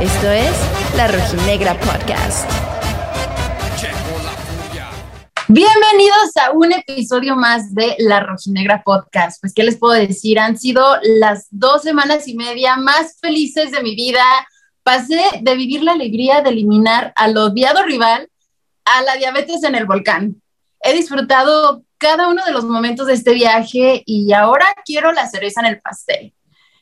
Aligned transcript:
Esto 0.00 0.30
es 0.32 0.50
La 0.96 1.06
Rojinegra 1.06 1.78
Podcast. 1.78 2.50
Bienvenidos 5.46 6.36
a 6.42 6.50
un 6.50 6.72
episodio 6.72 7.36
más 7.36 7.72
de 7.76 7.94
La 7.98 8.18
Rojinegra 8.18 8.82
Podcast. 8.82 9.40
Pues, 9.40 9.54
¿qué 9.54 9.62
les 9.62 9.76
puedo 9.76 9.94
decir? 9.94 10.40
Han 10.40 10.58
sido 10.58 10.84
las 11.02 11.46
dos 11.50 11.82
semanas 11.82 12.26
y 12.26 12.34
media 12.34 12.74
más 12.76 13.18
felices 13.20 13.70
de 13.70 13.84
mi 13.84 13.94
vida. 13.94 14.24
Pasé 14.82 15.22
de 15.42 15.54
vivir 15.54 15.84
la 15.84 15.92
alegría 15.92 16.40
de 16.40 16.50
eliminar 16.50 17.12
al 17.14 17.36
odiado 17.36 17.84
rival 17.84 18.28
a 18.84 19.02
la 19.02 19.14
diabetes 19.14 19.62
en 19.62 19.76
el 19.76 19.86
volcán. 19.86 20.42
He 20.80 20.92
disfrutado 20.92 21.84
cada 22.02 22.28
uno 22.28 22.44
de 22.44 22.50
los 22.50 22.64
momentos 22.64 23.06
de 23.06 23.14
este 23.14 23.32
viaje 23.32 24.02
y 24.04 24.32
ahora 24.32 24.66
quiero 24.84 25.12
la 25.12 25.28
cereza 25.28 25.60
en 25.60 25.68
el 25.68 25.80
pastel. 25.80 26.34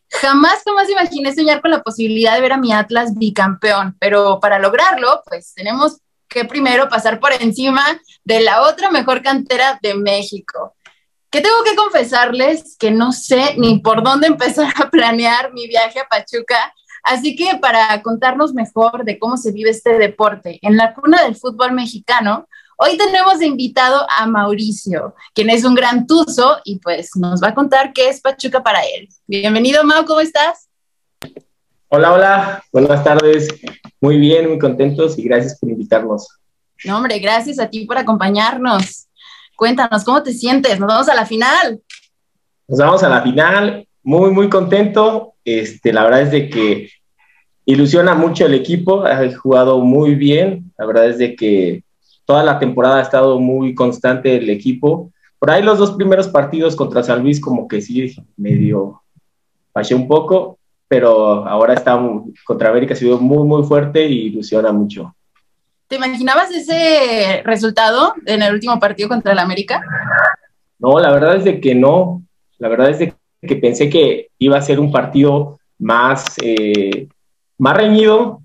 Jamás, 0.09 0.63
jamás 0.65 0.89
imaginé 0.89 1.35
soñar 1.35 1.61
con 1.61 1.71
la 1.71 1.83
posibilidad 1.83 2.35
de 2.35 2.41
ver 2.41 2.55
a 2.55 2.57
mi 2.57 2.73
Atlas 2.73 3.15
bicampeón, 3.15 3.97
pero 4.01 4.41
para 4.41 4.59
lograrlo, 4.59 5.23
pues 5.27 5.53
tenemos 5.55 5.99
que 6.27 6.47
primero 6.47 6.89
pasar 6.89 7.21
por 7.21 7.33
encima 7.35 7.85
de 8.25 8.41
la 8.41 8.63
otra 8.63 8.91
mejor 8.91 9.23
cantera 9.23 9.79
de 9.83 9.95
México. 9.95 10.75
Que 11.29 11.43
tengo 11.43 11.63
que 11.65 11.77
confesarles 11.77 12.77
que 12.79 12.91
no 12.91 13.13
sé 13.13 13.57
ni 13.59 13.79
por 13.79 14.03
dónde 14.03 14.27
empezar 14.27 14.73
a 14.77 14.89
planear 14.89 15.53
mi 15.53 15.69
viaje 15.69 16.01
a 16.01 16.09
Pachuca. 16.09 16.73
Así 17.03 17.37
que 17.37 17.59
para 17.61 18.01
contarnos 18.01 18.55
mejor 18.55 19.05
de 19.05 19.19
cómo 19.19 19.37
se 19.37 19.53
vive 19.53 19.69
este 19.69 19.99
deporte 19.99 20.59
en 20.63 20.79
la 20.79 20.95
cuna 20.95 21.23
del 21.23 21.37
fútbol 21.37 21.73
mexicano, 21.73 22.49
hoy 22.83 22.97
tenemos 22.97 23.43
invitado 23.43 24.07
a 24.09 24.27
Mauricio, 24.27 25.15
quien 25.35 25.51
es 25.51 25.65
un 25.65 25.75
gran 25.75 26.07
tuzo 26.07 26.57
y 26.65 26.79
pues 26.79 27.11
nos 27.15 27.43
va 27.43 27.49
a 27.49 27.55
contar 27.55 27.93
qué 27.93 28.09
es 28.09 28.23
Pachuca 28.23 28.63
para 28.63 28.81
él. 28.81 29.07
Bienvenido, 29.27 29.85
Mau, 29.85 30.07
¿cómo 30.07 30.21
estás? 30.21 30.67
Hola, 31.89 32.13
hola, 32.15 32.65
buenas 32.73 33.05
tardes. 33.05 33.49
Muy 34.01 34.19
bien, 34.19 34.49
muy 34.49 34.59
contentos 34.59 35.19
y 35.19 35.25
gracias 35.25 35.59
por 35.59 35.69
invitarnos. 35.69 36.27
No, 36.85 36.97
hombre, 36.97 37.19
gracias 37.19 37.59
a 37.59 37.69
ti 37.69 37.85
por 37.85 37.99
acompañarnos. 37.99 39.09
Cuéntanos, 39.57 40.03
¿cómo 40.03 40.23
te 40.23 40.33
sientes? 40.33 40.81
Nos 40.81 40.89
vamos 40.89 41.09
a 41.11 41.15
la 41.15 41.27
final. 41.27 41.83
Nos 42.67 42.79
vamos 42.79 43.03
a 43.03 43.11
la 43.11 43.21
final, 43.21 43.87
muy, 44.03 44.31
muy 44.31 44.49
contento. 44.49 45.35
Este, 45.45 45.93
la 45.93 46.05
verdad 46.05 46.23
es 46.23 46.31
de 46.31 46.49
que 46.49 46.91
ilusiona 47.67 48.15
mucho 48.15 48.47
el 48.47 48.55
equipo, 48.55 49.05
ha 49.05 49.31
jugado 49.37 49.81
muy 49.81 50.15
bien. 50.15 50.73
La 50.79 50.87
verdad 50.87 51.11
es 51.11 51.19
de 51.19 51.37
que 51.37 51.85
toda 52.31 52.45
la 52.45 52.61
temporada 52.61 52.99
ha 52.99 53.03
estado 53.03 53.41
muy 53.41 53.75
constante 53.75 54.37
el 54.37 54.49
equipo. 54.51 55.11
Por 55.37 55.51
ahí 55.51 55.65
los 55.65 55.81
dos 55.81 55.91
primeros 55.97 56.29
partidos 56.29 56.77
contra 56.77 57.03
San 57.03 57.25
Luis 57.25 57.41
como 57.41 57.67
que 57.67 57.81
sí 57.81 58.15
medio 58.37 59.03
pasé 59.73 59.97
un 59.97 60.07
poco, 60.07 60.57
pero 60.87 61.45
ahora 61.45 61.75
está 61.75 62.01
contra 62.45 62.71
América 62.71 62.95
ha 62.95 62.97
sido 62.97 63.19
muy, 63.19 63.45
muy 63.49 63.65
fuerte 63.65 64.07
y 64.07 64.29
ilusiona 64.29 64.71
mucho. 64.71 65.13
¿Te 65.89 65.97
imaginabas 65.97 66.53
ese 66.53 67.43
resultado 67.45 68.15
en 68.25 68.43
el 68.43 68.55
último 68.55 68.79
partido 68.79 69.09
contra 69.09 69.33
el 69.33 69.41
América? 69.41 69.83
No, 70.79 71.01
la 71.01 71.11
verdad 71.11 71.35
es 71.35 71.43
de 71.43 71.61
que 71.61 71.75
no. 71.75 72.23
La 72.59 72.69
verdad 72.69 72.91
es 72.91 73.01
de 73.01 73.13
que 73.43 73.57
pensé 73.57 73.91
que 73.91 74.29
iba 74.39 74.57
a 74.57 74.63
ser 74.63 74.79
un 74.79 74.93
partido 74.93 75.59
más, 75.81 76.37
eh, 76.41 77.09
más 77.59 77.77
reñido, 77.77 78.41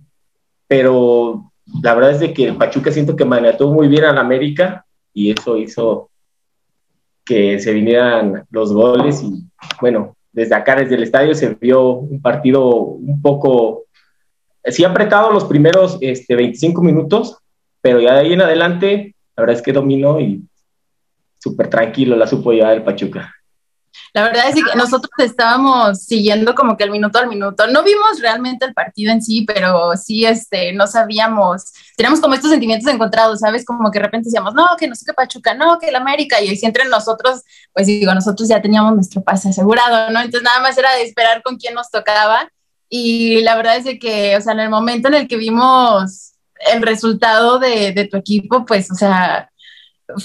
pero 0.67 1.44
la 1.81 1.93
verdad 1.93 2.11
es 2.11 2.19
de 2.19 2.33
que 2.33 2.47
el 2.47 2.57
Pachuca 2.57 2.91
siento 2.91 3.15
que 3.15 3.25
manejó 3.25 3.71
muy 3.71 3.87
bien 3.87 4.03
al 4.03 4.17
América 4.17 4.85
y 5.13 5.31
eso 5.31 5.57
hizo 5.57 6.09
que 7.23 7.59
se 7.59 7.73
vinieran 7.73 8.45
los 8.51 8.71
goles 8.73 9.23
y 9.23 9.43
bueno, 9.81 10.15
desde 10.31 10.53
acá, 10.53 10.75
desde 10.75 10.95
el 10.95 11.03
estadio, 11.03 11.33
se 11.33 11.55
vio 11.55 11.91
un 11.93 12.21
partido 12.21 12.67
un 12.67 13.21
poco, 13.21 13.85
sí 14.65 14.83
apretado 14.83 15.31
los 15.31 15.45
primeros 15.45 15.97
este, 16.01 16.35
25 16.35 16.81
minutos, 16.81 17.37
pero 17.81 18.02
ya 18.02 18.15
de 18.15 18.19
ahí 18.19 18.33
en 18.33 18.41
adelante, 18.41 19.15
la 19.35 19.41
verdad 19.41 19.55
es 19.55 19.61
que 19.61 19.71
dominó 19.71 20.19
y 20.19 20.43
súper 21.39 21.69
tranquilo 21.69 22.17
la 22.17 22.27
supo 22.27 22.52
llevar 22.52 22.73
el 22.73 22.83
Pachuca. 22.83 23.33
La 24.14 24.23
verdad 24.23 24.48
es 24.48 24.56
que 24.56 24.78
nosotros 24.78 25.11
estábamos 25.17 26.04
siguiendo 26.04 26.56
como 26.56 26.78
que 26.78 26.86
el 26.86 26.92
minuto 26.92 27.20
al 27.20 27.28
minuto. 27.28 27.67
No 27.67 27.83
vimos 27.83 28.22
realmente 28.22 28.66
el 28.66 28.73
partido 28.73 29.11
en 29.11 29.22
sí, 29.22 29.45
pero 29.45 29.92
sí, 29.98 30.26
este, 30.26 30.72
no 30.72 30.88
sabíamos. 30.88 31.73
Tenemos 31.98 32.22
como 32.22 32.33
estos 32.33 32.52
sentimientos 32.52 32.92
encontrados, 32.92 33.42
¿sabes? 33.42 33.66
Como 33.66 33.92
que 33.92 34.00
de 34.00 34.06
repente 34.06 34.28
decíamos, 34.28 34.54
no, 34.54 34.67
que 34.78 34.88
no 34.88 34.95
sé 34.95 35.06
qué 35.06 35.14
Pachuca, 35.14 35.54
no, 35.54 35.80
que 35.80 35.89
el 35.89 35.95
América. 35.95 36.42
Y 36.42 36.56
si 36.56 36.66
entre 36.66 36.86
nosotros, 36.86 37.42
pues 37.73 37.88
digo, 37.88 38.14
nosotros 38.14 38.48
ya 38.48 38.61
teníamos 38.61 38.95
nuestro 38.95 39.22
pase 39.22 39.50
asegurado, 39.50 40.10
¿no? 40.12 40.20
Entonces 40.20 40.44
nada 40.44 40.62
más 40.62 40.77
era 40.77 40.94
de 40.94 41.04
esperar 41.04 41.44
con 41.44 41.58
quién 41.58 41.73
nos 41.73 41.92
tocaba. 41.92 42.50
Y 42.89 43.42
la 43.42 43.56
verdad 43.58 43.77
es 43.77 43.83
de 43.83 44.00
que, 44.00 44.38
o 44.38 44.42
sea, 44.42 44.54
en 44.54 44.62
el 44.62 44.70
momento 44.70 45.10
en 45.10 45.16
el 45.16 45.27
que 45.27 45.36
vimos 45.36 46.36
el 46.73 46.82
resultado 46.82 47.60
de, 47.60 47.92
de 47.92 48.08
tu 48.08 48.16
equipo, 48.16 48.66
pues, 48.66 48.89
o 48.92 48.95
sea, 48.95 49.50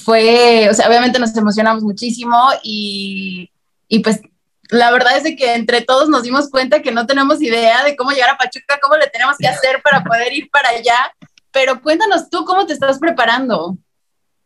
fue, 0.05 0.69
o 0.71 0.75
sea, 0.75 0.89
obviamente 0.89 1.19
nos 1.19 1.37
emocionamos 1.37 1.83
muchísimo 1.83 2.37
y 2.63 3.51
y 3.91 3.99
pues 3.99 4.23
la 4.71 4.93
verdad 4.93 5.17
es 5.17 5.37
que 5.37 5.55
entre 5.55 5.83
todos 5.83 6.09
nos 6.09 6.23
dimos 6.23 6.49
cuenta 6.49 6.81
que 6.81 6.93
no 6.93 7.07
tenemos 7.07 7.43
idea 7.43 7.85
de 7.85 7.97
cómo 7.97 8.13
llegar 8.13 8.31
a 8.31 8.39
Pachuca, 8.39 8.79
cómo 8.81 8.97
le 8.97 9.09
tenemos 9.09 9.37
que 9.37 9.49
hacer 9.49 9.83
para 9.83 10.05
poder 10.05 10.33
ir 10.33 10.49
para 10.49 10.69
allá. 10.69 11.13
Pero 11.51 11.83
cuéntanos 11.83 12.31
tú 12.31 12.45
cómo 12.45 12.65
te 12.65 12.73
estás 12.73 13.01
preparando 13.01 13.77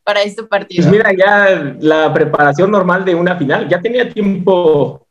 para 0.02 0.22
este 0.22 0.42
partido. 0.44 0.82
Pues 0.82 0.96
mira, 0.96 1.12
ya 1.12 1.76
la 1.78 2.12
preparación 2.14 2.70
normal 2.70 3.04
de 3.04 3.14
una 3.14 3.36
final, 3.36 3.68
ya 3.68 3.82
tenía 3.82 4.08
tiempo 4.08 5.06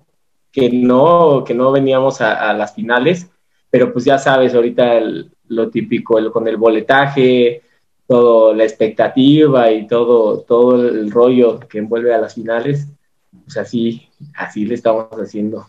que 0.52 0.72
no, 0.72 1.44
que 1.46 1.54
no 1.54 1.72
veníamos 1.72 2.20
a, 2.20 2.52
las 2.54 2.74
finales, 2.74 3.30
pero 3.70 3.94
pues 3.94 4.06
ya 4.06 4.18
sabes, 4.18 4.56
ahorita 4.56 5.00
lo 5.48 5.70
típico, 5.70 6.20
con 6.32 6.48
el 6.48 6.58
boletaje, 6.58 7.62
todo 8.08 8.52
la 8.56 8.64
expectativa 8.64 9.72
y 9.72 9.86
todo, 9.86 10.42
todo 10.42 10.88
el 10.88 11.12
rollo 11.12 11.60
que 11.60 11.78
envuelve 11.78 12.16
a 12.16 12.20
las 12.20 12.34
finales, 12.34 12.88
así, 13.60 14.10
así 14.36 14.66
le 14.66 14.76
estamos 14.76 15.08
haciendo. 15.12 15.68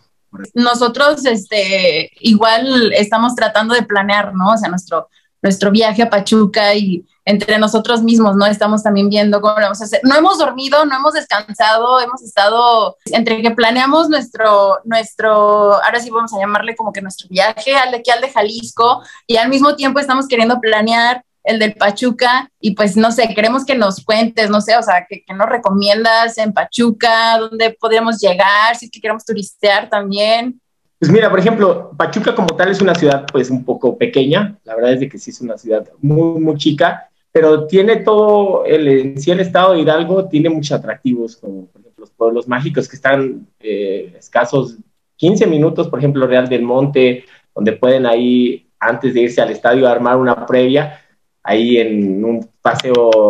Nosotros, 0.53 1.25
este, 1.25 2.11
igual 2.19 2.91
estamos 2.93 3.35
tratando 3.35 3.73
de 3.73 3.83
planear, 3.83 4.33
¿no? 4.33 4.51
O 4.51 4.57
sea, 4.57 4.69
nuestro, 4.69 5.07
nuestro 5.41 5.71
viaje 5.71 6.03
a 6.03 6.09
Pachuca 6.09 6.73
y 6.73 7.05
entre 7.25 7.57
nosotros 7.57 8.03
mismos, 8.03 8.35
¿no? 8.35 8.45
Estamos 8.45 8.83
también 8.83 9.09
viendo 9.09 9.41
cómo 9.41 9.55
lo 9.55 9.61
vamos 9.61 9.81
a 9.81 9.85
hacer. 9.85 9.99
No 10.03 10.15
hemos 10.15 10.37
dormido, 10.37 10.85
no 10.85 10.95
hemos 10.95 11.13
descansado, 11.13 11.99
hemos 11.99 12.21
estado 12.21 12.97
entre 13.05 13.41
que 13.41 13.51
planeamos 13.51 14.09
nuestro, 14.09 14.79
nuestro, 14.83 15.73
ahora 15.83 15.99
sí 15.99 16.11
vamos 16.11 16.33
a 16.33 16.39
llamarle 16.39 16.75
como 16.75 16.93
que 16.93 17.01
nuestro 17.01 17.27
viaje 17.29 17.75
al 17.75 17.91
de 17.91 17.97
aquí 17.97 18.11
al 18.11 18.21
de 18.21 18.31
Jalisco 18.31 19.01
y 19.25 19.37
al 19.37 19.49
mismo 19.49 19.75
tiempo 19.75 19.99
estamos 19.99 20.27
queriendo 20.27 20.59
planear 20.59 21.23
el 21.45 21.59
del 21.59 21.75
Pachuca, 21.75 22.49
y 22.59 22.71
pues 22.71 22.97
no 22.97 23.11
sé, 23.11 23.29
queremos 23.33 23.63
que 23.65 23.75
nos 23.75 24.03
cuentes, 24.03 24.49
no 24.49 24.59
sé, 24.61 24.75
o 24.75 24.81
sea, 24.81 25.05
que, 25.07 25.23
nos 25.33 25.47
recomiendas 25.47 26.37
en 26.37 26.51
Pachuca, 26.51 27.37
dónde 27.37 27.77
podríamos 27.79 28.19
llegar, 28.19 28.75
si 28.75 28.85
es 28.85 28.91
que 28.91 28.99
queremos 28.99 29.23
turistear 29.23 29.89
también. 29.89 30.59
Pues 30.97 31.11
mira, 31.11 31.29
por 31.29 31.39
ejemplo, 31.39 31.91
Pachuca 31.95 32.33
como 32.33 32.55
tal 32.55 32.71
es 32.71 32.81
una 32.81 32.95
ciudad 32.95 33.25
pues 33.31 33.49
un 33.49 33.63
poco 33.63 33.97
pequeña, 33.97 34.57
la 34.63 34.75
verdad 34.75 34.93
es 34.93 34.99
de 35.01 35.09
que 35.09 35.19
sí 35.19 35.29
es 35.29 35.39
una 35.41 35.57
ciudad 35.57 35.87
muy, 36.01 36.39
muy 36.39 36.55
chica, 36.57 37.09
pero 37.31 37.67
tiene 37.67 37.97
todo, 37.97 38.65
el, 38.65 38.87
en 38.87 39.15
el 39.15 39.39
estado 39.39 39.73
de 39.73 39.81
Hidalgo 39.81 40.27
tiene 40.27 40.49
muchos 40.49 40.71
atractivos, 40.71 41.35
como 41.35 41.67
por 41.67 41.81
ejemplo 41.81 42.01
los 42.01 42.11
pueblos 42.11 42.47
mágicos 42.47 42.87
que 42.87 42.95
están 42.95 43.47
eh, 43.59 44.15
escasos 44.17 44.77
15 45.17 45.45
minutos, 45.47 45.89
por 45.89 45.99
ejemplo, 45.99 46.25
Real 46.25 46.49
del 46.49 46.63
Monte, 46.63 47.25
donde 47.53 47.73
pueden 47.73 48.05
ahí, 48.05 48.67
antes 48.79 49.13
de 49.13 49.21
irse 49.21 49.41
al 49.41 49.51
estadio, 49.51 49.87
armar 49.87 50.17
una 50.17 50.45
previa 50.45 51.01
ahí 51.45 51.77
en 51.77 52.25
un 52.25 52.49
paseo 52.61 53.29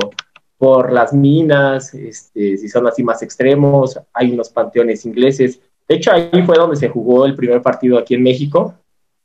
por 0.58 0.92
las 0.92 1.14
minas, 1.14 1.94
este, 1.94 2.58
si 2.58 2.70
son 2.70 2.88
así 2.88 3.04
más 3.04 3.22
extremos, 3.22 4.00
hay 4.14 4.32
unos 4.32 4.50
panteones 4.50 5.06
ingleses. 5.06 5.60
De 5.88 5.96
hecho, 5.96 6.12
ahí 6.12 6.42
fue 6.46 6.58
donde 6.58 6.78
se 6.78 6.90
jugó 6.90 7.26
el 7.26 7.36
primer 7.36 7.62
partido 7.62 7.98
aquí 7.98 8.16
en 8.16 8.24
México. 8.24 8.74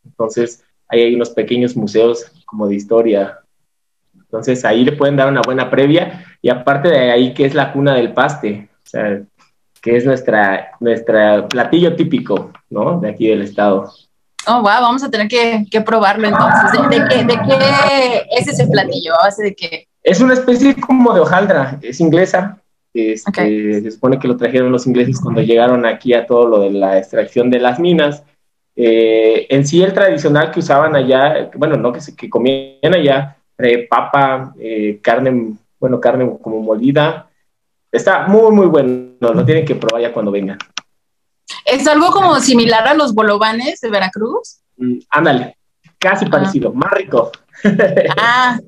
Entonces, 0.05 0.63
ahí 0.89 1.03
hay 1.03 1.15
unos 1.15 1.31
pequeños 1.31 1.77
museos 1.77 2.31
como 2.45 2.67
de 2.67 2.75
historia. 2.75 3.39
Entonces, 4.15 4.65
ahí 4.65 4.85
le 4.85 4.93
pueden 4.93 5.17
dar 5.17 5.29
una 5.29 5.43
buena 5.43 5.71
previa. 5.71 6.25
Y 6.43 6.51
aparte 6.51 6.89
de 6.89 7.11
ahí, 7.11 7.33
que 7.33 7.47
es 7.47 7.55
la 7.55 7.73
cuna 7.73 7.95
del 7.95 8.13
paste, 8.13 8.69
o 8.85 8.89
sea, 8.89 9.23
que 9.81 9.97
es 9.97 10.05
nuestra, 10.05 10.77
platillo 11.49 11.95
típico, 11.97 12.53
¿no? 12.69 13.01
De 13.01 13.09
aquí 13.09 13.29
del 13.29 13.43
estado. 13.43 13.91
Oh, 14.47 14.63
wow, 14.63 14.81
vamos 14.81 15.03
a 15.03 15.11
tener 15.11 15.29
que, 15.29 15.81
probarlo 15.83 16.27
entonces. 16.27 16.81
¿De, 16.89 17.09
qué, 17.09 18.27
es 18.31 18.49
ese 18.49 18.67
platillo? 18.67 19.15
¿A 19.15 19.25
base 19.25 19.43
de 19.43 19.55
qué? 19.55 19.87
Es 20.03 20.21
una 20.21 20.35
especie 20.35 20.75
como 20.81 21.13
de 21.13 21.21
hojaldra, 21.21 21.79
es 21.83 22.01
inglesa. 22.01 22.59
Este, 22.93 23.83
Se 23.83 23.91
supone 23.91 24.19
que 24.19 24.27
lo 24.27 24.37
trajeron 24.37 24.73
los 24.73 24.87
ingleses 24.87 25.21
cuando 25.21 25.43
llegaron 25.43 25.87
aquí 25.87 26.15
a 26.15 26.27
todo 26.27 26.49
lo 26.49 26.61
de 26.61 26.71
la 26.71 26.99
extracción 26.99 27.51
de 27.51 27.61
las 27.61 27.79
minas. 27.79 28.25
Eh, 28.75 29.47
en 29.51 29.67
sí, 29.67 29.83
el 29.83 29.93
tradicional 29.93 30.51
que 30.51 30.61
usaban 30.61 30.97
allá, 30.97 31.51
bueno, 31.55 31.77
no 31.77 31.93
que, 31.93 32.01
que 32.17 32.31
comían 32.31 32.95
allá, 32.95 33.37
eh, 33.59 33.87
papa, 33.87 34.55
eh, 34.59 34.99
carne, 35.03 35.55
bueno, 35.79 36.01
carne 36.01 36.31
como 36.41 36.61
molida. 36.61 37.29
Está 37.93 38.27
muy, 38.27 38.53
muy 38.53 38.67
bueno. 38.67 39.11
Lo 39.21 39.45
tienen 39.45 39.65
que 39.65 39.75
probar 39.75 40.01
ya 40.01 40.13
cuando 40.13 40.31
vengan. 40.31 40.59
¿Es 41.65 41.87
algo 41.87 42.11
como 42.11 42.39
similar 42.41 42.87
a 42.87 42.95
los 42.95 43.15
bolovanes 43.15 43.81
de 43.81 43.91
Veracruz? 43.91 44.61
Mm, 44.77 44.99
ándale, 45.11 45.57
casi 45.99 46.25
ah. 46.27 46.31
parecido, 46.31 46.73
más 46.73 46.91
rico. 46.93 47.31
ah, 48.17 48.59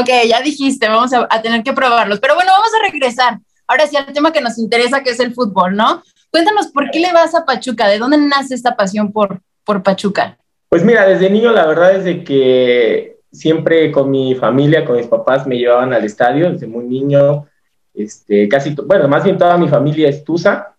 ok, 0.00 0.08
ya 0.28 0.40
dijiste, 0.40 0.88
vamos 0.88 1.12
a, 1.12 1.26
a 1.30 1.42
tener 1.42 1.62
que 1.62 1.72
probarlos. 1.72 2.20
Pero 2.20 2.34
bueno, 2.34 2.52
vamos 2.52 2.70
a 2.74 2.90
regresar. 2.90 3.38
Ahora 3.66 3.86
sí 3.86 3.96
al 3.96 4.12
tema 4.12 4.32
que 4.32 4.40
nos 4.40 4.58
interesa, 4.58 5.02
que 5.02 5.10
es 5.10 5.20
el 5.20 5.34
fútbol, 5.34 5.76
¿no? 5.76 6.02
Cuéntanos, 6.30 6.68
¿por 6.68 6.90
qué 6.90 7.00
le 7.00 7.12
vas 7.12 7.34
a 7.34 7.44
Pachuca? 7.44 7.88
¿De 7.88 7.98
dónde 7.98 8.18
nace 8.18 8.54
esta 8.54 8.76
pasión 8.76 9.12
por, 9.12 9.40
por 9.64 9.82
Pachuca? 9.82 10.38
Pues 10.68 10.84
mira, 10.84 11.04
desde 11.04 11.28
niño 11.28 11.50
la 11.50 11.66
verdad 11.66 11.96
es 11.96 12.04
de 12.04 12.22
que 12.22 13.18
siempre 13.32 13.90
con 13.90 14.10
mi 14.10 14.34
familia, 14.36 14.84
con 14.84 14.96
mis 14.96 15.06
papás 15.06 15.46
me 15.46 15.56
llevaban 15.56 15.92
al 15.92 16.04
estadio 16.04 16.52
desde 16.52 16.68
muy 16.68 16.84
niño. 16.84 17.46
Este, 17.92 18.48
casi, 18.48 18.74
bueno, 18.86 19.08
más 19.08 19.24
bien 19.24 19.36
toda 19.36 19.58
mi 19.58 19.68
familia 19.68 20.08
es 20.08 20.22
Tusa. 20.24 20.76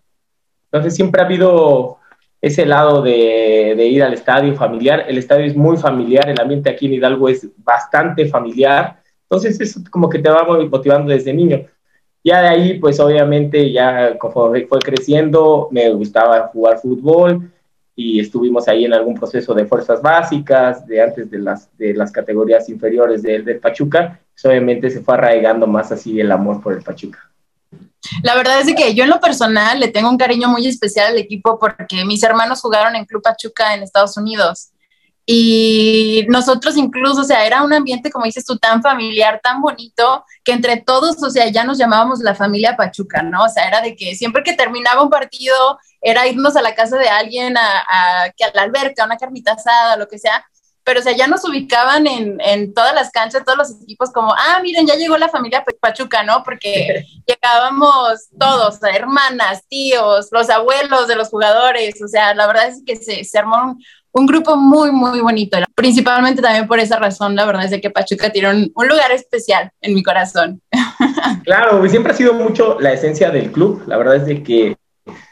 Entonces 0.71 0.95
siempre 0.95 1.21
ha 1.21 1.25
habido 1.25 1.97
ese 2.41 2.65
lado 2.65 3.01
de, 3.01 3.87
ir 3.87 4.03
al 4.03 4.13
estadio 4.13 4.55
familiar. 4.55 5.05
El 5.07 5.17
estadio 5.17 5.45
es 5.45 5.55
muy 5.55 5.77
familiar, 5.77 6.29
el 6.29 6.39
ambiente 6.39 6.69
aquí 6.69 6.87
en 6.87 6.93
Hidalgo 6.93 7.29
es 7.29 7.47
bastante 7.57 8.25
familiar. 8.27 9.01
Entonces 9.23 9.59
eso 9.59 9.81
como 9.89 10.09
que 10.09 10.19
te 10.19 10.29
va 10.29 10.45
motivando 10.69 11.11
desde 11.11 11.33
niño. 11.33 11.65
Ya 12.23 12.41
de 12.41 12.47
ahí, 12.49 12.79
pues 12.79 12.99
obviamente, 12.99 13.71
ya 13.71 14.17
conforme 14.17 14.65
fue 14.67 14.79
creciendo, 14.79 15.67
me 15.71 15.89
gustaba 15.89 16.47
jugar 16.47 16.79
fútbol 16.79 17.51
y 17.95 18.19
estuvimos 18.19 18.67
ahí 18.67 18.85
en 18.85 18.93
algún 18.93 19.15
proceso 19.15 19.53
de 19.53 19.65
fuerzas 19.65 20.01
básicas, 20.01 20.85
de 20.87 21.01
antes 21.01 21.29
de 21.29 21.39
las, 21.39 21.75
de 21.77 21.93
las 21.93 22.11
categorías 22.11 22.69
inferiores 22.69 23.21
del 23.21 23.43
de 23.43 23.55
Pachuca, 23.55 24.19
pues 24.33 24.45
obviamente 24.45 24.89
se 24.89 25.01
fue 25.01 25.15
arraigando 25.15 25.67
más 25.67 25.91
así 25.91 26.19
el 26.19 26.31
amor 26.31 26.61
por 26.61 26.73
el 26.73 26.83
Pachuca. 26.83 27.30
La 28.23 28.35
verdad 28.35 28.59
es 28.59 28.73
que 28.75 28.93
yo 28.93 29.03
en 29.03 29.09
lo 29.09 29.19
personal 29.19 29.79
le 29.79 29.89
tengo 29.89 30.09
un 30.09 30.17
cariño 30.17 30.47
muy 30.49 30.67
especial 30.67 31.07
al 31.07 31.17
equipo 31.17 31.59
porque 31.59 32.03
mis 32.05 32.23
hermanos 32.23 32.61
jugaron 32.61 32.95
en 32.95 33.05
Club 33.05 33.21
Pachuca 33.21 33.73
en 33.73 33.83
Estados 33.83 34.17
Unidos 34.17 34.71
y 35.25 36.25
nosotros 36.29 36.75
incluso, 36.77 37.21
o 37.21 37.23
sea, 37.23 37.45
era 37.45 37.61
un 37.63 37.71
ambiente, 37.71 38.11
como 38.11 38.25
dices 38.25 38.43
tú, 38.43 38.57
tan 38.57 38.81
familiar, 38.81 39.39
tan 39.41 39.61
bonito, 39.61 40.25
que 40.43 40.51
entre 40.51 40.77
todos, 40.77 41.21
o 41.21 41.29
sea, 41.29 41.47
ya 41.47 41.63
nos 41.63 41.77
llamábamos 41.77 42.19
la 42.19 42.35
familia 42.35 42.75
Pachuca, 42.75 43.21
¿no? 43.21 43.43
O 43.43 43.49
sea, 43.49 43.67
era 43.67 43.81
de 43.81 43.95
que 43.95 44.15
siempre 44.15 44.43
que 44.43 44.53
terminaba 44.53 45.03
un 45.03 45.09
partido, 45.09 45.79
era 46.01 46.27
irnos 46.27 46.55
a 46.55 46.61
la 46.61 46.73
casa 46.73 46.97
de 46.97 47.07
alguien, 47.07 47.55
a, 47.55 48.31
que 48.35 48.43
a 48.43 48.51
la 48.53 48.63
alberca, 48.63 49.05
una 49.05 49.17
carnita 49.17 49.53
asada, 49.53 49.95
lo 49.95 50.07
que 50.07 50.17
sea, 50.17 50.43
pero 50.83 50.99
o 50.99 51.03
sea, 51.03 51.15
ya 51.15 51.27
nos 51.27 51.47
ubicaban 51.47 52.07
en, 52.07 52.39
en, 52.41 52.73
todas 52.73 52.93
las 52.93 53.11
canchas, 53.11 53.43
todos 53.45 53.57
los 53.57 53.81
equipos, 53.81 54.11
como, 54.11 54.33
ah, 54.33 54.59
miren, 54.61 54.87
ya 54.87 54.95
llegó 54.95 55.17
la 55.17 55.29
familia 55.29 55.63
Pachuca, 55.79 56.23
¿no? 56.23 56.43
Porque 56.43 57.05
llegábamos 57.27 58.29
todos, 58.39 58.79
hermanas, 58.83 59.63
tíos, 59.67 60.29
los 60.31 60.49
abuelos 60.49 61.07
de 61.07 61.15
los 61.15 61.29
jugadores, 61.29 62.01
o 62.01 62.07
sea, 62.07 62.33
la 62.33 62.47
verdad 62.47 62.67
es 62.67 62.83
que 62.85 62.95
se, 62.95 63.23
se 63.23 63.37
armó 63.37 63.57
un, 63.63 63.83
un 64.13 64.25
grupo 64.25 64.55
muy, 64.55 64.91
muy 64.91 65.19
bonito. 65.21 65.57
Principalmente 65.75 66.41
también 66.41 66.67
por 66.67 66.79
esa 66.79 66.99
razón, 66.99 67.35
la 67.35 67.45
verdad 67.45 67.65
es 67.65 67.71
de 67.71 67.81
que 67.81 67.89
Pachuca 67.89 68.29
tiene 68.29 68.49
un, 68.49 68.87
lugar 68.87 69.11
especial 69.11 69.71
en 69.81 69.93
mi 69.93 70.03
corazón. 70.03 70.61
Claro, 71.43 71.87
siempre 71.87 72.13
ha 72.13 72.15
sido 72.15 72.33
mucho 72.33 72.79
la 72.79 72.93
esencia 72.93 73.29
del 73.31 73.51
club. 73.51 73.83
La 73.87 73.97
verdad 73.97 74.17
es 74.17 74.25
de 74.25 74.43
que 74.43 74.75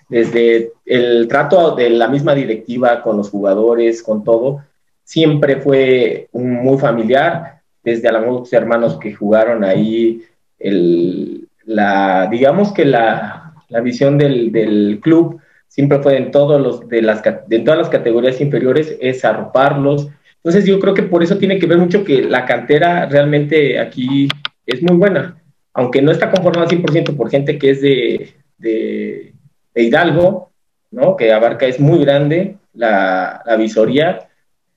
desde 0.07 0.71
el 0.85 1.27
trato 1.27 1.75
de 1.75 1.89
la 1.89 2.07
misma 2.07 2.33
directiva 2.33 3.01
con 3.01 3.17
los 3.17 3.29
jugadores, 3.29 4.01
con 4.01 4.23
todo, 4.23 4.63
siempre 5.09 5.55
fue 5.55 6.29
muy 6.33 6.77
familiar. 6.77 7.61
Desde 7.83 8.09
a 8.09 8.11
hermanos 8.51 8.99
que 8.99 9.11
jugaron 9.11 9.63
ahí, 9.63 10.21
el, 10.59 11.47
la, 11.65 12.27
digamos 12.29 12.71
que 12.73 12.85
la, 12.85 13.55
la 13.69 13.81
visión 13.81 14.19
del, 14.19 14.51
del 14.51 14.99
club 15.01 15.41
siempre 15.67 15.97
fue 15.97 16.17
en, 16.17 16.29
todos 16.29 16.61
los, 16.61 16.87
de 16.87 17.01
las, 17.01 17.23
de 17.47 17.59
todas 17.59 17.79
las 17.79 17.89
categorías 17.89 18.39
inferiores, 18.39 18.97
es 19.01 19.25
arroparlos. 19.25 20.09
Entonces 20.35 20.65
yo 20.65 20.79
creo 20.79 20.93
que 20.93 21.03
por 21.03 21.23
eso 21.23 21.39
tiene 21.39 21.57
que 21.57 21.65
ver 21.65 21.79
mucho 21.79 22.03
que 22.03 22.21
la 22.21 22.45
cantera 22.45 23.07
realmente 23.07 23.79
aquí 23.79 24.27
es 24.67 24.83
muy 24.83 24.95
buena, 24.95 25.41
aunque 25.73 26.03
no 26.03 26.11
está 26.11 26.29
conformada 26.29 26.67
100% 26.67 27.15
por 27.17 27.31
gente 27.31 27.57
que 27.57 27.71
es 27.71 27.81
de, 27.81 28.29
de, 28.59 29.33
Hidalgo, 29.73 30.51
¿no? 30.91 31.15
que 31.15 31.31
abarca, 31.31 31.65
es 31.65 31.79
muy 31.79 31.99
grande 31.99 32.57
la, 32.73 33.41
la 33.45 33.55
visoría, 33.55 34.28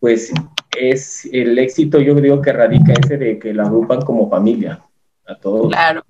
pues 0.03 0.33
es 0.77 1.27
el 1.27 1.57
éxito, 1.61 2.01
yo 2.01 2.17
digo 2.17 2.43
que 2.43 2.53
radica 2.53 2.93
ese 2.93 3.17
de 3.17 3.39
que 3.39 3.55
la 3.55 3.63
agrupan 3.63 4.01
como 4.01 4.29
familia 4.29 4.81
a 5.25 5.37
todos. 5.37 5.71
Claro. 5.71 6.03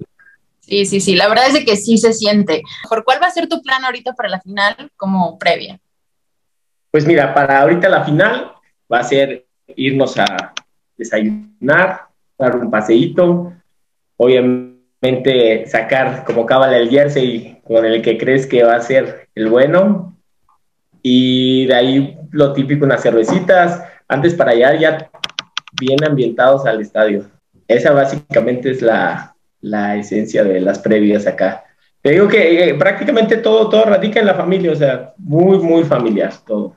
Sí, 0.61 0.87
sí, 0.87 0.99
sí, 0.99 1.15
la 1.15 1.29
verdad 1.29 1.55
es 1.55 1.63
que 1.63 1.77
sí 1.77 1.99
se 1.99 2.15
siente. 2.15 2.63
¿Cuál 2.89 3.23
va 3.23 3.27
a 3.27 3.31
ser 3.31 3.49
tu 3.49 3.61
plan 3.61 3.85
ahorita 3.85 4.15
para 4.15 4.31
la 4.31 4.41
final 4.41 4.91
como 4.97 5.39
previa? 5.39 5.79
Pues 6.91 7.05
mira, 7.05 7.35
para 7.35 7.61
ahorita 7.61 7.91
la 7.91 8.03
final 8.03 8.53
va 8.91 9.01
a 9.01 9.05
ser 9.05 9.45
irnos 9.77 10.19
a 10.19 10.55
desayunar, 10.97 12.07
dar 12.39 12.57
un 12.57 12.71
paseíto, 12.71 13.53
obviamente 14.17 15.67
sacar 15.67 16.25
como 16.25 16.47
cábala 16.47 16.79
el 16.79 16.89
jersey 16.89 17.61
con 17.63 17.85
el 17.85 18.01
que 18.01 18.17
crees 18.17 18.47
que 18.47 18.65
va 18.65 18.77
a 18.77 18.81
ser 18.81 19.29
el 19.35 19.51
bueno 19.51 20.17
y 21.03 21.67
de 21.67 21.75
ahí 21.75 22.19
lo 22.33 22.53
típico 22.53 22.85
unas 22.85 23.03
cervecitas, 23.03 23.83
antes 24.09 24.35
para 24.35 24.51
allá 24.51 24.75
ya 24.75 25.11
bien 25.81 26.03
ambientados 26.05 26.67
al 26.67 26.81
estadio. 26.81 27.31
Esa 27.69 27.93
básicamente 27.93 28.71
es 28.71 28.83
la, 28.83 29.35
la 29.61 29.97
esencia 29.97 30.43
de 30.45 30.61
las 30.61 30.79
previas 30.79 31.27
acá. 31.27 31.65
Te 32.03 32.11
digo 32.11 32.27
que 32.27 32.71
eh, 32.71 32.75
prácticamente 32.75 33.37
todo, 33.37 33.69
todo 33.69 33.85
radica 33.85 34.19
en 34.19 34.27
la 34.27 34.35
familia, 34.35 34.73
o 34.73 34.77
sea, 34.77 35.15
muy, 35.19 35.59
muy 35.59 35.85
familiar 35.85 36.33
todo. 36.45 36.75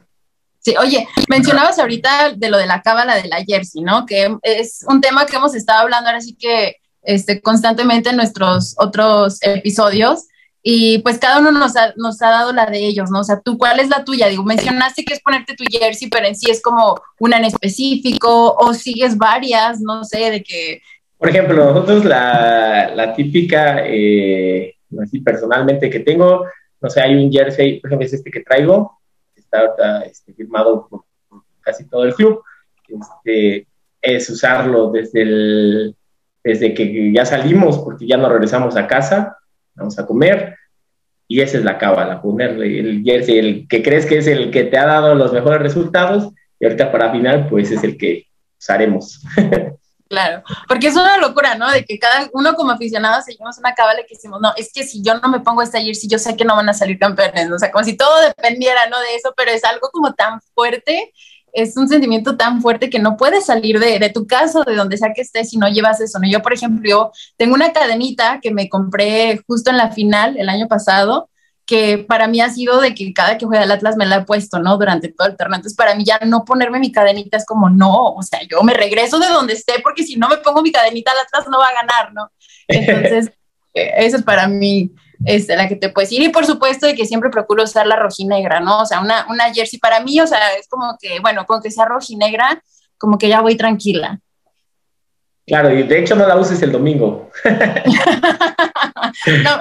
Sí, 0.60 0.76
oye, 0.80 1.08
mencionabas 1.30 1.78
ahorita 1.80 2.34
de 2.36 2.50
lo 2.50 2.58
de 2.58 2.66
la 2.66 2.82
cábala 2.82 3.16
de 3.16 3.28
la 3.28 3.44
jersey, 3.44 3.82
¿no? 3.82 4.06
Que 4.06 4.36
es 4.42 4.84
un 4.88 5.02
tema 5.02 5.26
que 5.26 5.36
hemos 5.36 5.56
estado 5.56 5.82
hablando 5.82 6.10
ahora 6.10 6.22
sí 6.22 6.36
que 6.36 6.78
este, 7.04 7.42
constantemente 7.42 8.10
en 8.10 8.18
nuestros 8.18 8.76
otros 8.78 9.38
episodios 9.42 10.26
y 10.68 10.98
pues 11.00 11.20
cada 11.20 11.40
uno 11.40 11.52
nos 11.52 11.76
ha, 11.76 11.94
nos 11.96 12.20
ha 12.24 12.30
dado 12.30 12.52
la 12.52 12.66
de 12.66 12.80
ellos, 12.80 13.12
¿no? 13.12 13.20
O 13.20 13.24
sea, 13.24 13.40
tú, 13.40 13.56
¿cuál 13.58 13.80
es 13.80 13.88
la 13.88 14.04
tuya? 14.04 14.28
Digo, 14.28 14.44
mencionaste 14.44 15.06
que 15.06 15.14
es 15.14 15.22
ponerte 15.22 15.56
tu 15.56 15.64
jersey, 15.70 16.10
pero 16.10 16.26
en 16.26 16.36
sí 16.36 16.50
es 16.50 16.60
como 16.60 17.00
una 17.20 17.38
en 17.38 17.46
específico 17.46 18.56
o 18.56 18.74
sigues 18.74 19.16
varias, 19.16 19.80
no 19.80 20.04
sé, 20.04 20.32
de 20.32 20.42
que 20.42 20.82
por 21.18 21.30
ejemplo, 21.30 21.74
nosotros 21.74 22.06
la, 22.06 22.92
la 22.94 23.14
típica, 23.14 23.86
eh, 23.86 24.76
así 25.02 25.22
personalmente 25.22 25.90
que 25.90 26.02
tengo, 26.02 26.46
no 26.82 26.90
sé, 26.90 27.02
hay 27.02 27.16
un 27.16 27.32
jersey, 27.32 27.80
por 27.80 27.90
ejemplo, 27.90 28.06
es 28.06 28.14
este 28.14 28.32
que 28.32 28.42
traigo, 28.42 29.00
está 29.36 29.60
ahorita 29.60 30.02
este, 30.02 30.34
firmado 30.34 30.88
por, 30.90 31.06
casi 31.62 31.88
todo 31.88 32.04
el 32.04 32.14
club, 32.14 32.44
este, 32.88 33.66
es 34.02 34.30
usarlo 34.30 34.92
desde, 34.92 35.22
el, 35.22 35.96
desde 36.44 36.74
que 36.74 37.12
ya 37.14 37.26
salimos, 37.26 37.80
porque 37.80 38.06
ya 38.06 38.18
nos 38.18 38.32
regresamos 38.32 38.76
a 38.76 38.86
casa, 38.86 39.38
vamos 39.76 39.98
a 40.00 40.06
comer, 40.06 40.56
y 41.28 41.42
esa 41.42 41.58
es 41.58 41.64
la 41.64 41.78
cábala, 41.78 42.22
ponerle 42.22 42.80
el 42.80 43.04
jersey, 43.04 43.38
el 43.38 43.68
que 43.68 43.82
crees 43.82 44.06
que 44.06 44.20
es 44.20 44.28
el 44.28 44.52
que 44.52 44.64
te 44.64 44.78
ha 44.78 44.86
dado 44.86 45.16
los 45.16 45.34
mejores 45.34 45.62
resultados, 45.62 46.30
y 46.60 46.66
ahorita 46.66 46.92
para 46.92 47.12
final, 47.12 47.48
pues 47.50 47.72
es 47.72 47.84
el 47.84 47.98
que 47.98 48.28
usaremos. 48.58 49.22
Claro, 50.08 50.44
porque 50.68 50.88
es 50.88 50.96
una 50.96 51.18
locura, 51.18 51.56
¿no? 51.56 51.70
De 51.72 51.84
que 51.84 51.98
cada 51.98 52.30
uno 52.32 52.54
como 52.54 52.72
aficionado 52.72 53.24
seguimos 53.24 53.58
una 53.58 53.74
cábala 53.74 54.02
que 54.08 54.14
decimos, 54.14 54.40
no, 54.40 54.54
es 54.56 54.72
que 54.72 54.84
si 54.84 55.02
yo 55.02 55.20
no 55.20 55.30
me 55.30 55.40
pongo 55.40 55.64
esta 55.64 55.82
jersey, 55.82 56.08
yo 56.08 56.20
sé 56.20 56.38
que 56.38 56.46
no 56.46 56.56
van 56.56 56.70
a 56.70 56.76
salir 56.76 57.00
campeones, 57.00 57.50
o 57.52 57.58
sea, 57.58 57.72
como 57.72 57.84
si 57.84 57.98
todo 57.98 58.22
dependiera, 58.22 58.88
¿no? 58.88 59.00
De 59.00 59.16
eso, 59.16 59.34
pero 59.36 59.50
es 59.50 59.64
algo 59.64 59.90
como 59.92 60.14
tan 60.14 60.42
fuerte, 60.54 61.12
es 61.56 61.78
un 61.78 61.88
sentimiento 61.88 62.36
tan 62.36 62.62
fuerte 62.62 62.90
que 62.90 63.00
no 63.00 63.16
puedes 63.16 63.46
salir 63.46 63.80
de, 63.80 63.98
de 63.98 64.10
tu 64.10 64.28
casa, 64.28 64.64
de 64.64 64.76
donde 64.76 64.98
sea 64.98 65.14
que 65.14 65.22
estés, 65.22 65.50
si 65.50 65.58
no 65.58 65.70
llevas 65.70 66.02
eso, 66.02 66.20
¿no? 66.20 66.30
Yo, 66.30 66.42
por 66.42 66.54
ejemplo, 66.54 66.88
yo 66.88 67.12
tengo 67.38 67.56
una 67.56 67.72
cadenita 67.72 68.40
que 68.42 68.52
me 68.52 68.68
compré 68.68 69.42
justo 69.48 69.72
en 69.72 69.78
la 69.78 69.92
final 69.92 70.38
el 70.38 70.50
año 70.50 70.68
pasado, 70.68 71.30
que 71.66 71.98
para 71.98 72.28
mí 72.28 72.42
ha 72.42 72.50
sido 72.50 72.82
de 72.82 72.94
que 72.94 73.12
cada 73.14 73.38
que 73.38 73.46
juega 73.46 73.64
el 73.64 73.72
Atlas 73.72 73.96
me 73.96 74.06
la 74.06 74.18
he 74.18 74.26
puesto, 74.26 74.60
¿no? 74.60 74.78
Durante 74.78 75.08
todo 75.08 75.30
el 75.30 75.38
torneo. 75.38 75.56
Entonces, 75.56 75.78
para 75.78 75.96
mí 75.96 76.04
ya 76.04 76.20
no 76.26 76.44
ponerme 76.44 76.80
mi 76.80 76.92
cadenita 76.92 77.38
es 77.38 77.46
como, 77.46 77.70
no, 77.70 78.14
o 78.14 78.22
sea, 78.22 78.40
yo 78.50 78.62
me 78.62 78.74
regreso 78.74 79.18
de 79.18 79.28
donde 79.28 79.54
esté 79.54 79.80
porque 79.82 80.04
si 80.04 80.18
no 80.18 80.28
me 80.28 80.38
pongo 80.38 80.62
mi 80.62 80.72
cadenita, 80.72 81.12
el 81.14 81.20
Atlas 81.20 81.50
no 81.50 81.58
va 81.58 81.68
a 81.68 81.74
ganar, 81.74 82.14
¿no? 82.14 82.32
Entonces, 82.68 83.32
eh, 83.74 83.94
eso 83.98 84.18
es 84.18 84.24
para 84.24 84.48
mí 84.48 84.92
este, 85.26 85.56
la 85.56 85.68
que 85.68 85.76
te 85.76 85.90
puedes 85.90 86.12
ir. 86.12 86.22
Y 86.22 86.30
por 86.30 86.46
supuesto 86.46 86.88
de 86.88 86.96
que 86.96 87.06
siempre 87.06 87.30
procuro 87.30 87.64
usar 87.64 87.88
la 87.88 87.96
rojinegra, 87.96 88.60
¿no? 88.60 88.82
O 88.82 88.86
sea, 88.86 89.00
una, 89.00 89.26
una 89.30 89.54
jersey 89.54 89.80
para 89.80 90.00
mí, 90.00 90.20
o 90.20 90.28
sea, 90.28 90.54
es 90.60 90.68
como 90.68 90.98
que, 91.00 91.20
bueno, 91.20 91.46
con 91.46 91.62
que 91.62 91.72
sea 91.72 91.86
rojinegra, 91.86 92.62
como 92.98 93.18
que 93.18 93.30
ya 93.30 93.42
voy 93.42 93.56
tranquila. 93.56 94.20
Claro, 95.48 95.72
y 95.72 95.84
de 95.84 96.00
hecho 96.00 96.16
no 96.16 96.28
la 96.28 96.38
uses 96.38 96.60
el 96.64 96.72
domingo. 96.72 97.30
no, 97.46 97.54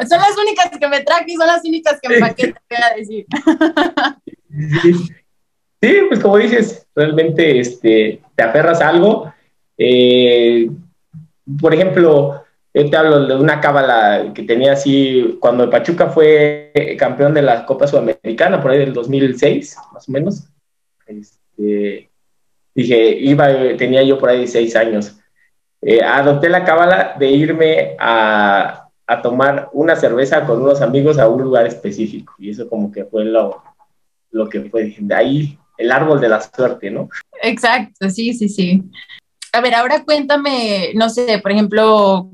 son 0.09 0.19
las 0.19 0.39
únicas 0.39 0.71
que 0.79 0.89
me 0.89 1.01
traje 1.01 1.27
y 1.29 1.37
son 1.37 1.47
las 1.47 1.63
únicas 1.65 1.99
que 2.01 2.09
me 2.09 2.21
paquete, 2.21 2.55
voy 2.71 2.79
a 2.83 2.95
decir. 2.97 3.27
sí. 5.83 5.97
pues 6.09 6.21
como 6.21 6.39
dices, 6.39 6.87
realmente 6.95 7.61
este, 7.61 8.23
te 8.35 8.43
aferras 8.43 8.81
a 8.81 8.89
algo. 8.89 9.31
Eh, 9.77 10.71
por 11.61 11.75
ejemplo, 11.75 12.44
Yo 12.75 12.91
te 12.91 12.97
hablo 12.97 13.25
de 13.25 13.37
una 13.37 13.61
cábala 13.61 14.33
que 14.35 14.43
tenía 14.43 14.73
así, 14.73 15.39
cuando 15.41 15.63
el 15.63 15.71
Pachuca 15.71 16.09
fue 16.09 16.73
campeón 16.99 17.33
de 17.33 17.43
la 17.43 17.65
Copa 17.65 17.87
Sudamericana, 17.87 18.61
por 18.61 18.73
ahí 18.73 18.79
del 18.79 18.93
2006, 18.93 19.77
más 19.93 20.09
o 20.09 20.13
menos. 20.13 20.49
Este, 21.07 22.11
dije, 22.75 23.11
iba, 23.21 23.47
tenía 23.77 24.03
yo 24.03 24.19
por 24.19 24.31
ahí 24.31 24.49
seis 24.49 24.75
años. 24.75 25.17
Eh, 25.81 26.03
adopté 26.03 26.49
la 26.49 26.65
cábala 26.65 27.15
de 27.17 27.31
irme 27.31 27.95
a, 28.01 28.89
a, 29.07 29.23
tomar 29.23 29.69
una 29.73 29.95
cerveza 29.95 30.45
con 30.45 30.61
unos 30.61 30.81
amigos 30.81 31.19
a 31.19 31.29
un 31.29 31.43
lugar 31.43 31.67
específico. 31.67 32.35
Y 32.39 32.51
eso 32.51 32.69
como 32.69 32.91
que 32.91 33.05
fue 33.05 33.25
lo, 33.25 33.63
lo 34.33 34.49
que 34.49 34.63
fue, 34.63 34.97
de 34.99 35.15
ahí 35.15 35.59
el 35.79 35.93
árbol 35.93 36.21
de 36.21 36.29
la 36.29 36.41
suerte, 36.41 36.91
¿no? 36.91 37.09
Exacto, 37.43 38.11
sí, 38.11 38.35
sí, 38.35 38.49
sí. 38.49 38.83
A 39.53 39.61
ver, 39.61 39.75
ahora 39.75 40.05
cuéntame, 40.05 40.93
no 40.95 41.09
sé, 41.09 41.39
por 41.41 41.53
ejemplo, 41.53 42.31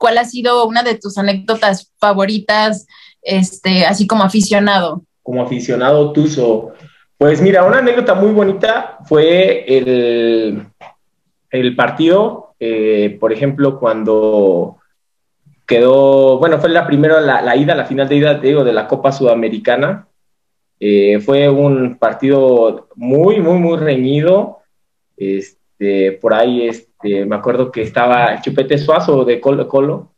¿cuál 0.00 0.16
ha 0.16 0.24
sido 0.24 0.66
una 0.66 0.82
de 0.82 0.94
tus 0.94 1.18
anécdotas 1.18 1.92
favoritas, 1.98 2.86
este, 3.20 3.84
así 3.84 4.06
como 4.06 4.24
aficionado? 4.24 5.02
Como 5.22 5.42
aficionado 5.42 6.12
tuso. 6.12 6.72
Pues 7.18 7.42
mira, 7.42 7.64
una 7.64 7.78
anécdota 7.78 8.14
muy 8.14 8.32
bonita 8.32 8.96
fue 9.04 9.62
el, 9.68 10.66
el 11.50 11.76
partido, 11.76 12.54
eh, 12.58 13.18
por 13.20 13.30
ejemplo, 13.30 13.78
cuando 13.78 14.78
quedó, 15.66 16.38
bueno, 16.38 16.58
fue 16.58 16.70
la 16.70 16.86
primera, 16.86 17.20
la, 17.20 17.42
la 17.42 17.54
ida, 17.54 17.74
la 17.74 17.84
final 17.84 18.08
de 18.08 18.16
ida, 18.16 18.34
digo, 18.38 18.64
de 18.64 18.72
la 18.72 18.88
Copa 18.88 19.12
Sudamericana. 19.12 20.08
Eh, 20.80 21.20
fue 21.20 21.50
un 21.50 21.98
partido 21.98 22.88
muy, 22.94 23.38
muy, 23.38 23.58
muy 23.58 23.76
reñido. 23.76 24.60
Este, 25.18 25.59
por 26.20 26.34
ahí, 26.34 26.68
este, 26.68 27.24
me 27.24 27.36
acuerdo 27.36 27.72
que 27.72 27.82
estaba 27.82 28.40
Chupete 28.42 28.76
Suazo 28.76 29.24
de 29.24 29.40
Colo 29.40 29.66
Colo, 29.66 30.10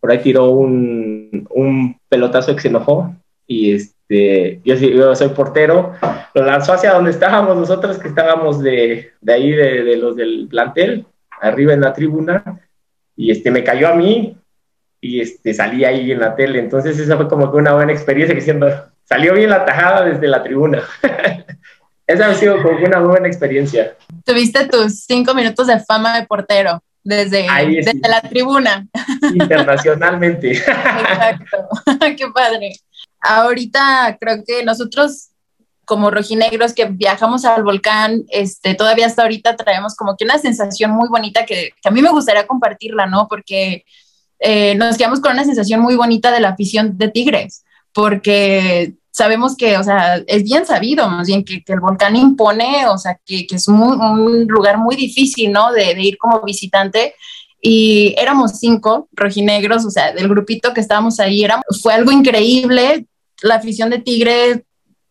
por 0.00 0.10
ahí 0.10 0.18
tiró 0.18 0.50
un, 0.50 1.46
un 1.50 1.98
pelotazo 2.08 2.54
que 2.54 2.62
se 2.62 2.68
enojó 2.68 3.14
y 3.46 3.72
este, 3.72 4.60
yo, 4.64 4.74
yo, 4.74 5.14
soy 5.14 5.28
portero, 5.28 5.92
lo 6.34 6.44
lanzó 6.44 6.72
hacia 6.72 6.92
donde 6.92 7.10
estábamos 7.10 7.56
nosotros, 7.56 7.98
que 7.98 8.08
estábamos 8.08 8.62
de, 8.62 9.12
de 9.20 9.32
ahí, 9.32 9.52
de, 9.52 9.96
los 9.96 10.16
del 10.16 10.46
plantel, 10.48 11.06
arriba 11.40 11.72
en 11.72 11.80
la 11.80 11.92
tribuna, 11.92 12.60
y 13.16 13.30
este, 13.30 13.50
me 13.50 13.62
cayó 13.62 13.88
a 13.88 13.94
mí 13.94 14.36
y 15.00 15.20
este, 15.20 15.54
salí 15.54 15.84
ahí 15.84 16.10
en 16.10 16.20
la 16.20 16.34
tele. 16.34 16.58
Entonces 16.58 16.98
esa 16.98 17.16
fue 17.16 17.28
como 17.28 17.50
que 17.50 17.58
una 17.58 17.74
buena 17.74 17.92
experiencia, 17.92 18.34
que 18.34 18.40
siendo, 18.40 18.68
salió 19.04 19.34
bien 19.34 19.50
la 19.50 19.64
tajada 19.64 20.04
desde 20.04 20.26
la 20.26 20.42
tribuna. 20.42 20.82
esa 22.06 22.28
ha 22.28 22.34
sido 22.34 22.62
como 22.62 22.84
una 22.84 23.00
buena 23.00 23.28
experiencia. 23.28 23.96
Tuviste 24.24 24.66
tus 24.66 25.04
cinco 25.04 25.34
minutos 25.34 25.66
de 25.66 25.80
fama 25.80 26.18
de 26.18 26.26
portero 26.26 26.82
desde, 27.02 27.46
desde 27.66 28.08
la 28.08 28.20
tribuna. 28.22 28.86
Internacionalmente. 29.32 30.52
Exacto, 30.52 31.68
qué 32.16 32.28
padre. 32.34 32.72
Ahorita 33.20 34.16
creo 34.20 34.42
que 34.46 34.64
nosotros 34.64 35.30
como 35.84 36.10
rojinegros 36.10 36.72
que 36.72 36.86
viajamos 36.86 37.44
al 37.44 37.62
volcán, 37.62 38.24
este, 38.30 38.74
todavía 38.74 39.06
hasta 39.06 39.22
ahorita 39.22 39.54
traemos 39.56 39.94
como 39.94 40.16
que 40.16 40.24
una 40.24 40.38
sensación 40.38 40.90
muy 40.92 41.08
bonita 41.08 41.44
que, 41.44 41.72
que 41.80 41.88
a 41.88 41.90
mí 41.90 42.00
me 42.00 42.10
gustaría 42.10 42.46
compartirla, 42.46 43.06
¿no? 43.06 43.28
Porque 43.28 43.84
eh, 44.38 44.74
nos 44.76 44.96
quedamos 44.96 45.20
con 45.20 45.32
una 45.32 45.44
sensación 45.44 45.80
muy 45.80 45.96
bonita 45.96 46.30
de 46.32 46.40
la 46.40 46.50
afición 46.50 46.96
de 46.98 47.08
Tigres, 47.08 47.64
porque 47.92 48.94
sabemos 49.14 49.56
que, 49.56 49.78
o 49.78 49.84
sea, 49.84 50.16
es 50.26 50.42
bien 50.42 50.66
sabido, 50.66 51.08
más 51.08 51.28
bien 51.28 51.44
que, 51.44 51.62
que 51.62 51.72
el 51.72 51.78
volcán 51.78 52.16
impone, 52.16 52.88
o 52.88 52.98
sea, 52.98 53.16
que, 53.24 53.46
que 53.46 53.54
es 53.54 53.68
un 53.68 54.44
lugar 54.48 54.76
muy 54.76 54.96
difícil, 54.96 55.52
¿no? 55.52 55.72
De, 55.72 55.94
de, 55.94 56.02
ir 56.02 56.18
como 56.18 56.42
visitante. 56.42 57.14
Y 57.60 58.12
éramos 58.18 58.58
cinco 58.58 59.08
rojinegros, 59.12 59.84
o 59.86 59.90
sea, 59.90 60.12
del 60.12 60.28
grupito 60.28 60.74
que 60.74 60.80
estábamos 60.80 61.20
ahí, 61.20 61.44
era, 61.44 61.62
fue 61.80 61.94
algo 61.94 62.10
increíble. 62.10 63.06
La 63.40 63.54
afición 63.54 63.90
de 63.90 64.00
Tigres 64.00 64.62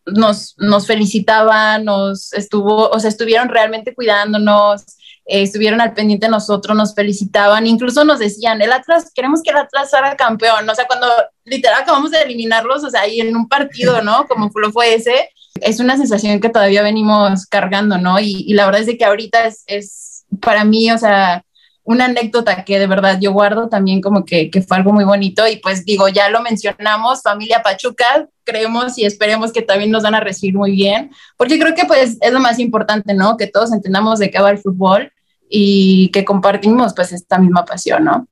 nos, 0.04 0.54
nos 0.58 0.86
felicitaba, 0.86 1.78
nos 1.78 2.34
estuvo, 2.34 2.90
o 2.90 3.00
sea, 3.00 3.08
estuvieron 3.08 3.48
realmente 3.48 3.94
cuidándonos, 3.94 4.82
eh, 5.26 5.42
estuvieron 5.42 5.80
al 5.80 5.94
pendiente 5.94 6.26
de 6.26 6.30
nosotros, 6.30 6.76
nos 6.76 6.94
felicitaban, 6.94 7.66
incluso 7.66 8.04
nos 8.04 8.18
decían, 8.18 8.60
el 8.60 8.72
Atlas, 8.72 9.10
queremos 9.14 9.42
que 9.42 9.50
el 9.50 9.56
Atlas 9.56 9.92
haga 9.94 10.16
campeón, 10.16 10.68
o 10.68 10.74
sea, 10.74 10.86
cuando 10.86 11.06
literal 11.44 11.82
acabamos 11.82 12.10
de 12.10 12.22
eliminarlos, 12.22 12.84
o 12.84 12.90
sea, 12.90 13.02
ahí 13.02 13.20
en 13.20 13.36
un 13.36 13.48
partido, 13.48 14.02
¿no? 14.02 14.26
Como 14.28 14.50
lo 14.54 14.72
fue 14.72 14.94
ese, 14.94 15.30
es 15.60 15.80
una 15.80 15.96
sensación 15.96 16.40
que 16.40 16.48
todavía 16.48 16.82
venimos 16.82 17.46
cargando, 17.46 17.98
¿no? 17.98 18.18
Y, 18.20 18.44
y 18.46 18.54
la 18.54 18.66
verdad 18.66 18.82
es 18.82 18.86
de 18.86 18.98
que 18.98 19.04
ahorita 19.04 19.46
es, 19.46 19.64
es, 19.66 20.24
para 20.40 20.64
mí, 20.64 20.90
o 20.90 20.98
sea, 20.98 21.44
una 21.84 22.06
anécdota 22.06 22.64
que 22.64 22.78
de 22.78 22.86
verdad 22.86 23.18
yo 23.20 23.32
guardo 23.32 23.68
también 23.68 24.00
como 24.00 24.24
que, 24.24 24.50
que, 24.50 24.62
fue 24.62 24.78
algo 24.78 24.92
muy 24.92 25.04
bonito 25.04 25.46
y 25.46 25.56
pues 25.56 25.84
digo, 25.84 26.08
ya 26.08 26.30
lo 26.30 26.40
mencionamos, 26.40 27.22
familia 27.22 27.62
Pachuca, 27.62 28.26
creemos 28.42 28.98
y 28.98 29.04
esperemos 29.04 29.52
que 29.52 29.62
también 29.62 29.90
nos 29.90 30.02
van 30.02 30.14
a 30.14 30.20
recibir 30.20 30.54
muy 30.54 30.72
bien, 30.72 31.10
porque 31.36 31.58
creo 31.58 31.74
que 31.74 31.84
pues 31.84 32.16
es 32.20 32.32
lo 32.32 32.40
más 32.40 32.58
importante, 32.58 33.12
¿no? 33.14 33.36
Que 33.36 33.46
todos 33.46 33.72
entendamos 33.72 34.18
de 34.18 34.30
qué 34.30 34.40
va 34.40 34.50
el 34.50 34.58
fútbol 34.58 35.12
y 35.48 36.08
que 36.08 36.24
compartimos 36.24 36.94
pues 36.94 37.12
esta 37.12 37.38
misma 37.38 37.64
pasión, 37.64 38.04
¿no? 38.04 38.26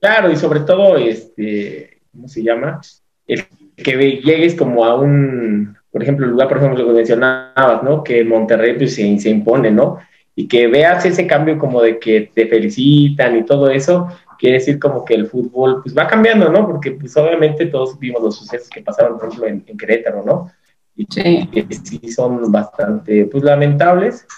Claro, 0.00 0.30
y 0.30 0.36
sobre 0.36 0.60
todo, 0.60 0.96
este, 0.96 2.02
¿cómo 2.12 2.28
se 2.28 2.42
llama? 2.42 2.80
El 3.26 3.46
que 3.76 4.20
llegues 4.22 4.54
como 4.54 4.84
a 4.84 4.94
un, 4.94 5.76
por 5.90 6.02
ejemplo, 6.02 6.26
lugar, 6.26 6.48
por 6.48 6.58
ejemplo, 6.58 6.78
lo 6.82 6.88
que 6.88 6.94
mencionabas, 6.94 7.82
¿no? 7.82 8.04
Que 8.04 8.22
Monterrey 8.24 8.76
pues, 8.76 8.94
se, 8.94 9.18
se 9.18 9.30
impone, 9.30 9.70
¿no? 9.70 9.98
Y 10.38 10.46
que 10.46 10.68
veas 10.68 11.04
ese 11.04 11.26
cambio 11.26 11.58
como 11.58 11.82
de 11.82 11.98
que 11.98 12.30
te 12.32 12.46
felicitan 12.46 13.36
y 13.36 13.44
todo 13.44 13.68
eso, 13.68 14.06
quiere 14.38 14.58
decir 14.58 14.78
como 14.78 15.04
que 15.04 15.14
el 15.14 15.26
fútbol 15.26 15.82
pues 15.82 15.98
va 15.98 16.06
cambiando, 16.06 16.48
¿no? 16.48 16.64
Porque 16.64 16.92
pues 16.92 17.16
obviamente 17.16 17.66
todos 17.66 17.98
vimos 17.98 18.22
los 18.22 18.36
sucesos 18.36 18.68
que 18.70 18.80
pasaron, 18.80 19.18
por 19.18 19.26
ejemplo, 19.26 19.48
en, 19.48 19.64
en 19.66 19.76
Querétaro, 19.76 20.22
¿no? 20.24 20.48
Y 20.94 21.08
sí. 21.10 21.48
que 21.52 21.66
sí 21.74 22.12
son 22.12 22.52
bastante 22.52 23.24
pues 23.24 23.42
lamentables, 23.42 24.28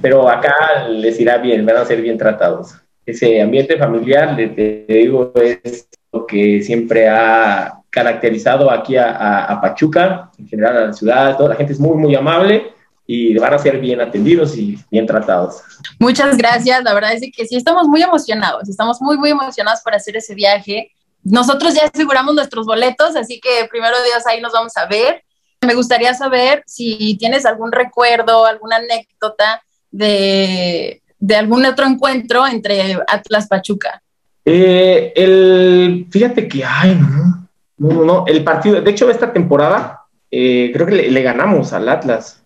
pero 0.00 0.28
acá 0.28 0.86
les 0.88 1.18
irá 1.18 1.38
bien, 1.38 1.66
van 1.66 1.78
a 1.78 1.84
ser 1.84 2.00
bien 2.00 2.16
tratados. 2.16 2.76
Ese 3.04 3.42
ambiente 3.42 3.76
familiar, 3.76 4.36
te, 4.36 4.84
digo, 4.86 5.32
es 5.34 5.88
lo 6.12 6.28
que 6.28 6.62
siempre 6.62 7.08
ha 7.08 7.80
caracterizado 7.90 8.70
aquí 8.70 8.96
a, 8.96 9.10
a, 9.10 9.44
a 9.46 9.60
Pachuca, 9.60 10.30
en 10.38 10.46
general 10.46 10.76
a 10.76 10.86
la 10.86 10.92
ciudad, 10.92 11.36
toda 11.36 11.48
la 11.48 11.56
gente 11.56 11.72
es 11.72 11.80
muy, 11.80 11.96
muy 11.96 12.14
amable 12.14 12.73
y 13.06 13.36
van 13.36 13.52
a 13.52 13.58
ser 13.58 13.78
bien 13.78 14.00
atendidos 14.00 14.56
y 14.56 14.78
bien 14.90 15.06
tratados. 15.06 15.62
Muchas 15.98 16.36
gracias, 16.36 16.82
la 16.82 16.94
verdad 16.94 17.12
es 17.12 17.22
que 17.34 17.46
sí 17.46 17.56
estamos 17.56 17.86
muy 17.86 18.02
emocionados, 18.02 18.68
estamos 18.68 19.00
muy, 19.00 19.18
muy 19.18 19.30
emocionados 19.30 19.80
por 19.82 19.94
hacer 19.94 20.16
ese 20.16 20.34
viaje. 20.34 20.90
Nosotros 21.22 21.74
ya 21.74 21.90
aseguramos 21.92 22.34
nuestros 22.34 22.66
boletos, 22.66 23.16
así 23.16 23.40
que 23.40 23.66
primero 23.70 23.96
Dios 24.04 24.26
ahí 24.26 24.40
nos 24.40 24.52
vamos 24.52 24.76
a 24.76 24.86
ver. 24.86 25.22
Me 25.60 25.74
gustaría 25.74 26.12
saber 26.14 26.62
si 26.66 27.16
tienes 27.18 27.46
algún 27.46 27.72
recuerdo, 27.72 28.44
alguna 28.44 28.76
anécdota 28.76 29.62
de, 29.90 31.02
de 31.18 31.36
algún 31.36 31.64
otro 31.64 31.86
encuentro 31.86 32.46
entre 32.46 32.98
Atlas 33.06 33.48
Pachuca. 33.48 34.02
Eh, 34.44 35.12
el, 35.16 36.06
fíjate 36.10 36.46
que, 36.46 36.64
ay, 36.64 36.94
no, 37.00 37.48
no, 37.78 38.04
no, 38.04 38.24
el 38.26 38.44
partido, 38.44 38.82
de 38.82 38.90
hecho, 38.90 39.08
esta 39.08 39.32
temporada 39.32 40.02
eh, 40.30 40.70
creo 40.74 40.86
que 40.86 40.94
le, 40.96 41.10
le 41.10 41.22
ganamos 41.22 41.72
al 41.72 41.88
Atlas. 41.88 42.43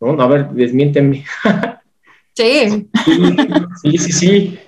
¿No? 0.00 0.20
A 0.22 0.26
ver, 0.26 0.48
desmiéntenme. 0.50 1.24
Sí. 2.34 2.88
sí, 3.82 3.98
sí, 3.98 4.12
sí. 4.12 4.58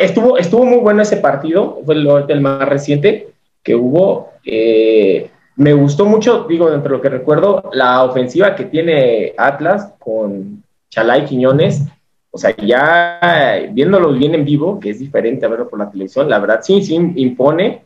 Estuvo, 0.00 0.36
estuvo 0.36 0.64
muy 0.64 0.78
bueno 0.78 1.02
ese 1.02 1.18
partido, 1.18 1.80
fue 1.84 1.94
el, 1.94 2.08
el 2.28 2.40
más 2.40 2.68
reciente 2.68 3.28
que 3.62 3.76
hubo. 3.76 4.30
Eh, 4.44 5.30
me 5.56 5.72
gustó 5.72 6.06
mucho, 6.06 6.44
digo, 6.48 6.70
dentro 6.70 6.90
de 6.90 6.96
lo 6.96 7.02
que 7.02 7.08
recuerdo, 7.08 7.70
la 7.72 8.02
ofensiva 8.02 8.56
que 8.56 8.64
tiene 8.64 9.32
Atlas 9.38 9.94
con 9.98 10.64
Chalay 10.90 11.24
Quiñones. 11.24 11.82
O 12.30 12.38
sea, 12.38 12.54
ya 12.56 13.68
viéndolo 13.70 14.12
bien 14.12 14.34
en 14.34 14.44
vivo, 14.44 14.80
que 14.80 14.90
es 14.90 14.98
diferente 14.98 15.46
a 15.46 15.48
verlo 15.48 15.68
por 15.68 15.78
la 15.78 15.88
televisión, 15.88 16.28
la 16.28 16.40
verdad 16.40 16.60
sí, 16.62 16.82
sí 16.82 16.94
impone 16.94 17.82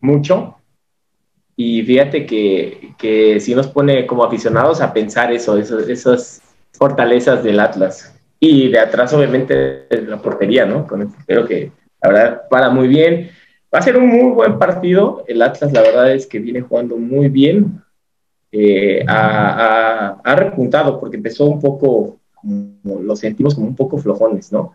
mucho. 0.00 0.57
Y 1.60 1.82
fíjate 1.82 2.24
que, 2.24 2.94
que 2.96 3.40
sí 3.40 3.52
nos 3.52 3.66
pone 3.66 4.06
como 4.06 4.22
aficionados 4.22 4.80
a 4.80 4.92
pensar 4.92 5.32
eso, 5.32 5.58
eso, 5.58 5.80
esas 5.80 6.40
fortalezas 6.70 7.42
del 7.42 7.58
Atlas. 7.58 8.16
Y 8.38 8.68
de 8.68 8.78
atrás, 8.78 9.12
obviamente, 9.12 9.88
la 10.06 10.22
portería, 10.22 10.64
¿no? 10.66 10.86
Con 10.86 11.02
el 11.02 11.08
portero 11.08 11.44
que, 11.44 11.72
la 12.00 12.08
verdad, 12.08 12.42
para 12.48 12.70
muy 12.70 12.86
bien. 12.86 13.30
Va 13.74 13.80
a 13.80 13.82
ser 13.82 13.96
un 13.96 14.06
muy 14.06 14.30
buen 14.34 14.56
partido. 14.56 15.24
El 15.26 15.42
Atlas, 15.42 15.72
la 15.72 15.82
verdad, 15.82 16.12
es 16.12 16.28
que 16.28 16.38
viene 16.38 16.60
jugando 16.60 16.96
muy 16.96 17.28
bien. 17.28 17.82
Eh, 18.52 19.04
ha, 19.08 19.16
ha, 19.16 20.08
ha, 20.22 20.36
repuntado 20.36 21.00
porque 21.00 21.16
empezó 21.16 21.46
un 21.46 21.60
poco, 21.60 22.20
como, 22.36 23.02
lo 23.02 23.16
sentimos 23.16 23.56
como 23.56 23.66
un 23.66 23.74
poco 23.74 23.98
flojones, 23.98 24.52
¿no? 24.52 24.74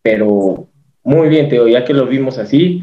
Pero 0.00 0.68
muy 1.02 1.28
bien, 1.28 1.50
Teo, 1.50 1.68
ya 1.68 1.84
que 1.84 1.92
lo 1.92 2.06
vimos 2.06 2.38
así, 2.38 2.82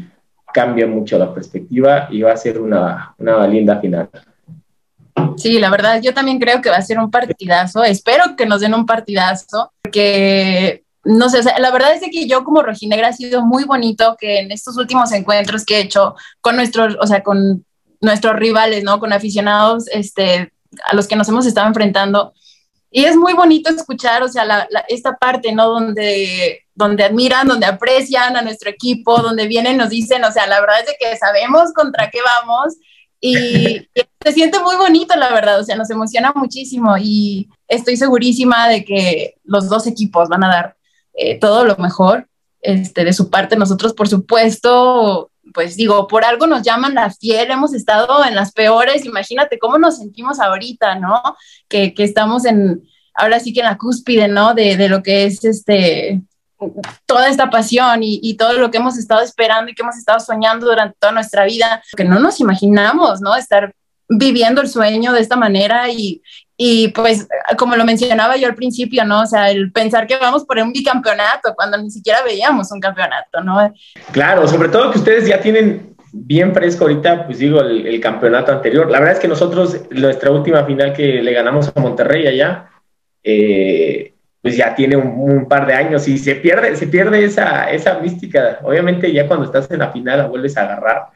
cambia 0.52 0.86
mucho 0.86 1.18
la 1.18 1.32
perspectiva 1.32 2.08
y 2.10 2.22
va 2.22 2.32
a 2.32 2.36
ser 2.36 2.60
una, 2.60 3.14
una 3.18 3.46
linda 3.46 3.78
final. 3.80 4.08
Sí, 5.36 5.58
la 5.58 5.70
verdad, 5.70 6.00
yo 6.00 6.14
también 6.14 6.38
creo 6.38 6.60
que 6.60 6.70
va 6.70 6.76
a 6.76 6.82
ser 6.82 6.98
un 6.98 7.10
partidazo. 7.10 7.84
Espero 7.84 8.36
que 8.36 8.46
nos 8.46 8.60
den 8.60 8.74
un 8.74 8.86
partidazo, 8.86 9.72
porque 9.82 10.84
no 11.04 11.28
sé, 11.28 11.40
la 11.58 11.70
verdad 11.70 11.94
es 11.94 12.00
que 12.00 12.28
yo 12.28 12.44
como 12.44 12.62
rojinegra 12.62 13.08
ha 13.08 13.12
sido 13.12 13.44
muy 13.44 13.64
bonito 13.64 14.16
que 14.18 14.40
en 14.40 14.52
estos 14.52 14.76
últimos 14.76 15.10
encuentros 15.12 15.64
que 15.64 15.76
he 15.76 15.80
hecho 15.80 16.14
con 16.40 16.56
nuestros, 16.56 16.96
o 17.00 17.06
sea, 17.06 17.22
con 17.22 17.64
nuestros 18.00 18.36
rivales, 18.36 18.84
¿no? 18.84 19.00
Con 19.00 19.12
aficionados, 19.12 19.88
este, 19.88 20.52
a 20.90 20.94
los 20.94 21.08
que 21.08 21.16
nos 21.16 21.28
hemos 21.28 21.46
estado 21.46 21.66
enfrentando. 21.66 22.34
Y 22.94 23.06
es 23.06 23.16
muy 23.16 23.32
bonito 23.32 23.70
escuchar, 23.70 24.22
o 24.22 24.28
sea, 24.28 24.68
esta 24.86 25.16
parte, 25.16 25.50
¿no? 25.50 25.70
Donde, 25.70 26.66
donde 26.74 27.04
admiran, 27.04 27.48
donde 27.48 27.64
aprecian 27.64 28.36
a 28.36 28.42
nuestro 28.42 28.68
equipo, 28.68 29.22
donde 29.22 29.46
vienen, 29.46 29.78
nos 29.78 29.88
dicen, 29.88 30.22
o 30.24 30.30
sea, 30.30 30.46
la 30.46 30.60
verdad 30.60 30.80
es 30.86 30.94
que 31.00 31.16
sabemos 31.16 31.72
contra 31.74 32.10
qué 32.10 32.18
vamos 32.22 32.74
y, 33.20 33.88
se 34.22 34.32
siente 34.32 34.60
muy 34.60 34.76
bonito, 34.76 35.16
la 35.16 35.32
verdad, 35.32 35.58
o 35.58 35.64
sea, 35.64 35.74
nos 35.74 35.90
emociona 35.90 36.32
muchísimo 36.34 36.96
y 36.98 37.48
estoy 37.66 37.96
segurísima 37.96 38.68
de 38.68 38.84
que 38.84 39.36
los 39.42 39.68
dos 39.68 39.86
equipos 39.86 40.28
van 40.28 40.44
a 40.44 40.48
dar 40.48 40.76
eh, 41.14 41.40
todo 41.40 41.64
lo 41.64 41.76
mejor 41.76 42.28
este, 42.60 43.04
de 43.04 43.12
su 43.12 43.30
parte. 43.30 43.56
Nosotros, 43.56 43.94
por 43.94 44.06
supuesto, 44.06 45.31
pues 45.52 45.76
digo, 45.76 46.06
por 46.08 46.24
algo 46.24 46.46
nos 46.46 46.62
llaman 46.62 46.94
la 46.94 47.10
fiel, 47.10 47.50
hemos 47.50 47.74
estado 47.74 48.24
en 48.24 48.34
las 48.34 48.52
peores, 48.52 49.04
imagínate 49.04 49.58
cómo 49.58 49.78
nos 49.78 49.98
sentimos 49.98 50.40
ahorita, 50.40 50.96
¿no? 50.96 51.20
Que, 51.68 51.94
que 51.94 52.04
estamos 52.04 52.44
en, 52.44 52.82
ahora 53.14 53.40
sí 53.40 53.52
que 53.52 53.60
en 53.60 53.66
la 53.66 53.78
cúspide, 53.78 54.28
¿no? 54.28 54.54
De, 54.54 54.76
de 54.76 54.88
lo 54.88 55.02
que 55.02 55.24
es 55.24 55.44
este, 55.44 56.22
toda 57.06 57.28
esta 57.28 57.50
pasión 57.50 58.02
y, 58.02 58.20
y, 58.22 58.36
todo 58.36 58.54
lo 58.54 58.70
que 58.70 58.78
hemos 58.78 58.98
estado 58.98 59.22
esperando 59.22 59.70
y 59.70 59.74
que 59.74 59.82
hemos 59.82 59.96
estado 59.96 60.20
soñando 60.20 60.66
durante 60.66 60.96
toda 60.98 61.12
nuestra 61.12 61.44
vida, 61.44 61.82
que 61.96 62.04
no 62.04 62.18
nos 62.18 62.40
imaginamos, 62.40 63.20
¿no? 63.20 63.34
Estar 63.36 63.74
viviendo 64.08 64.60
el 64.60 64.68
sueño 64.68 65.12
de 65.12 65.20
esta 65.20 65.36
manera 65.36 65.88
y, 65.90 66.22
y 66.56 66.88
pues, 66.88 67.26
como 67.58 67.76
lo 67.76 67.84
mencionaba 67.84 68.36
yo 68.36 68.46
al 68.46 68.54
principio, 68.54 69.04
¿no? 69.04 69.22
O 69.22 69.26
sea, 69.26 69.50
el 69.50 69.72
pensar 69.72 70.06
que 70.06 70.16
vamos 70.16 70.44
por 70.44 70.58
un 70.58 70.72
bicampeonato 70.72 71.54
cuando 71.56 71.78
ni 71.78 71.90
siquiera 71.90 72.22
veíamos 72.22 72.70
un 72.70 72.80
campeonato, 72.80 73.40
¿no? 73.42 73.72
Claro, 74.12 74.46
sobre 74.46 74.68
todo 74.68 74.90
que 74.92 74.98
ustedes 74.98 75.26
ya 75.26 75.40
tienen 75.40 75.96
bien 76.12 76.52
fresco 76.52 76.84
ahorita, 76.84 77.26
pues 77.26 77.38
digo, 77.38 77.60
el, 77.60 78.00
campeonato 78.00 78.52
anterior. 78.52 78.90
La 78.90 78.98
verdad 78.98 79.14
es 79.14 79.20
que 79.20 79.28
nosotros, 79.28 79.80
nuestra 79.90 80.30
última 80.30 80.64
final 80.64 80.92
que 80.92 81.22
le 81.22 81.32
ganamos 81.32 81.72
a 81.74 81.80
Monterrey 81.80 82.26
allá, 82.26 82.68
eh, 83.24 84.14
pues 84.42 84.56
ya 84.56 84.74
tiene 84.74 84.96
un, 84.96 85.14
un, 85.16 85.48
par 85.48 85.66
de 85.66 85.74
años 85.74 86.06
y 86.08 86.18
se 86.18 86.34
pierde, 86.34 86.76
se 86.76 86.86
pierde 86.86 87.24
esa, 87.24 87.70
esa 87.70 87.98
mística. 87.98 88.58
Obviamente 88.62 89.12
ya 89.12 89.26
cuando 89.26 89.46
estás 89.46 89.70
en 89.70 89.78
la 89.78 89.90
final 89.90 90.18
la 90.18 90.26
vuelves 90.26 90.56
a 90.56 90.62
agarrar, 90.62 91.06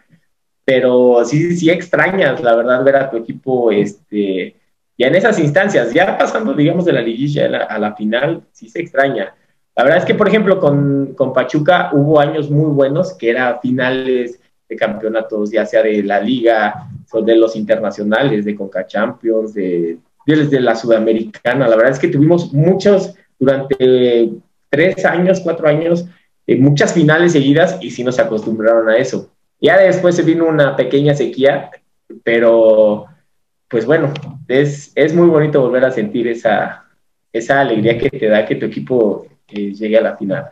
pero 0.67 1.25
sí, 1.25 1.57
sí 1.57 1.71
extrañas, 1.71 2.43
la 2.43 2.55
verdad, 2.55 2.85
ver 2.85 2.97
a 2.97 3.11
tu 3.11 3.17
equipo, 3.17 3.71
este 3.73 4.57
ya 4.99 5.09
en 5.09 5.15
esas 5.15 5.39
instancias, 5.39 5.93
ya 5.93 6.17
pasando, 6.17 6.55
digamos, 6.55 6.85
de 6.85 6.93
la 6.93 7.03
liguilla 7.03 7.67
a 7.69 7.79
la, 7.79 7.95
final, 7.95 8.43
sí 8.53 8.69
se 8.69 8.81
extraña. 8.81 9.35
La 9.77 9.85
verdad 9.85 9.99
es 9.99 10.05
que, 10.07 10.15
por 10.15 10.27
ejemplo, 10.27 10.59
con, 10.59 11.15
con 11.15 11.35
Pachuca 11.35 11.91
hubo 11.93 12.19
años 12.19 12.51
muy 12.51 12.71
buenos, 12.71 13.13
que 13.13 13.31
eran 13.31 13.61
finales 13.61 14.41
de 14.69 14.77
campeonatos, 14.77 15.51
ya 15.51 15.67
sea 15.67 15.83
de 15.83 16.03
la 16.03 16.19
liga, 16.21 16.89
o 17.13 17.21
de 17.21 17.37
los 17.37 17.57
internacionales, 17.57 18.45
de 18.47 18.57
Conca 18.57 18.87
Champions, 18.87 19.53
de, 19.53 19.99
de, 20.27 20.61
la 20.61 20.75
Sudamericana. 20.75 21.69
La 21.69 21.77
verdad 21.77 21.93
es 21.93 21.99
que 21.99 22.09
tuvimos 22.09 22.53
muchos, 22.55 23.15
durante 23.39 24.31
tres 24.71 25.05
años, 25.05 25.41
cuatro 25.41 25.69
años, 25.69 26.07
eh, 26.47 26.57
muchas 26.57 26.95
finales 26.95 27.33
seguidas 27.33 27.79
y 27.83 27.91
sí 27.91 28.03
nos 28.03 28.19
acostumbraron 28.19 28.89
a 28.89 28.97
eso. 28.97 29.31
Ya 29.61 29.79
después 29.79 30.17
se 30.17 30.23
vino 30.23 30.47
una 30.47 30.77
pequeña 30.77 31.15
sequía, 31.15 31.71
pero 32.23 33.07
pues 33.69 33.87
bueno, 33.87 34.13
es, 34.49 34.93
es 34.95 35.15
muy 35.15 35.29
bonito 35.29 35.61
volver 35.61 35.85
a 35.85 35.91
sentir 35.91 36.29
esa, 36.29 36.85
esa 37.33 37.61
alegría 37.61 37.99
que 37.99 38.11
te 38.11 38.29
da 38.29 38.47
que 38.47 38.57
tu 38.57 38.67
equipo 38.67 39.27
eh, 39.49 39.73
llegue 39.73 39.99
a 39.99 40.03
la 40.03 40.17
final. 40.17 40.51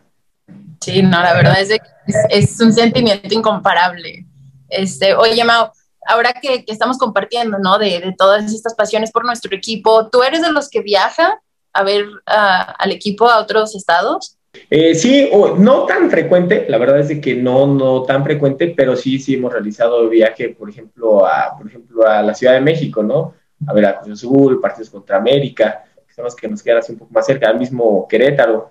Sí, 0.80 1.02
no, 1.02 1.22
la 1.22 1.34
verdad 1.34 1.60
es 1.60 1.68
que 1.68 1.80
es, 2.28 2.60
un 2.60 2.72
sentimiento 2.72 3.32
incomparable. 3.34 4.26
Este, 4.68 5.14
oye, 5.14 5.44
Mau, 5.44 5.70
ahora 6.06 6.32
que, 6.32 6.64
que 6.64 6.72
estamos 6.72 6.98
compartiendo, 6.98 7.58
¿no? 7.58 7.78
De, 7.78 8.00
de, 8.00 8.14
todas 8.16 8.52
estas 8.52 8.74
pasiones 8.74 9.10
por 9.10 9.24
nuestro 9.24 9.54
equipo, 9.54 10.08
¿tú 10.10 10.22
eres 10.22 10.42
de 10.42 10.52
los 10.52 10.68
que 10.68 10.82
viaja 10.82 11.40
a 11.72 11.82
ver 11.82 12.04
al 12.26 12.92
equipo 12.92 13.28
a 13.28 13.38
otros 13.38 13.74
estados? 13.74 14.36
Eh, 14.70 14.94
sí, 14.94 15.30
no 15.58 15.84
tan 15.84 16.10
frecuente, 16.10 16.66
la 16.68 16.78
verdad 16.78 17.00
es 17.00 17.20
que 17.20 17.34
no, 17.34 17.66
no 17.66 18.02
tan 18.02 18.24
frecuente, 18.24 18.72
pero 18.76 18.96
sí, 18.96 19.18
sí 19.18 19.34
hemos 19.34 19.52
realizado 19.52 20.08
viaje, 20.08 20.50
por 20.50 20.70
ejemplo, 20.70 21.26
a, 21.26 21.56
por 21.56 21.66
ejemplo, 21.66 22.06
a 22.06 22.22
la 22.22 22.34
Ciudad 22.34 22.54
de 22.54 22.60
México, 22.60 23.02
¿no? 23.02 23.34
A 23.66 23.72
ver 23.72 23.86
a 23.86 24.00
Cruz 24.00 24.18
Azul, 24.18 24.60
partidos 24.60 24.90
contra 24.90 25.16
América, 25.16 25.84
que 26.06 26.22
que 26.40 26.48
nos 26.48 26.62
quedan 26.62 26.78
así 26.78 26.92
un 26.92 26.98
poco 26.98 27.12
más 27.12 27.26
cerca, 27.26 27.48
al 27.48 27.58
mismo 27.58 28.06
Querétaro. 28.08 28.70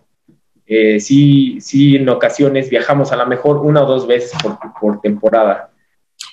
Eh, 0.66 1.00
sí, 1.00 1.60
sí, 1.60 1.98
en 1.98 2.08
ocasiones 2.08 2.70
viajamos 2.70 3.12
a 3.12 3.18
lo 3.18 3.28
mejor 3.28 3.58
una 3.58 3.84
o 3.84 3.86
dos 3.86 4.08
veces 4.08 4.32
por, 4.42 4.58
por 4.80 5.02
temporada. 5.02 5.70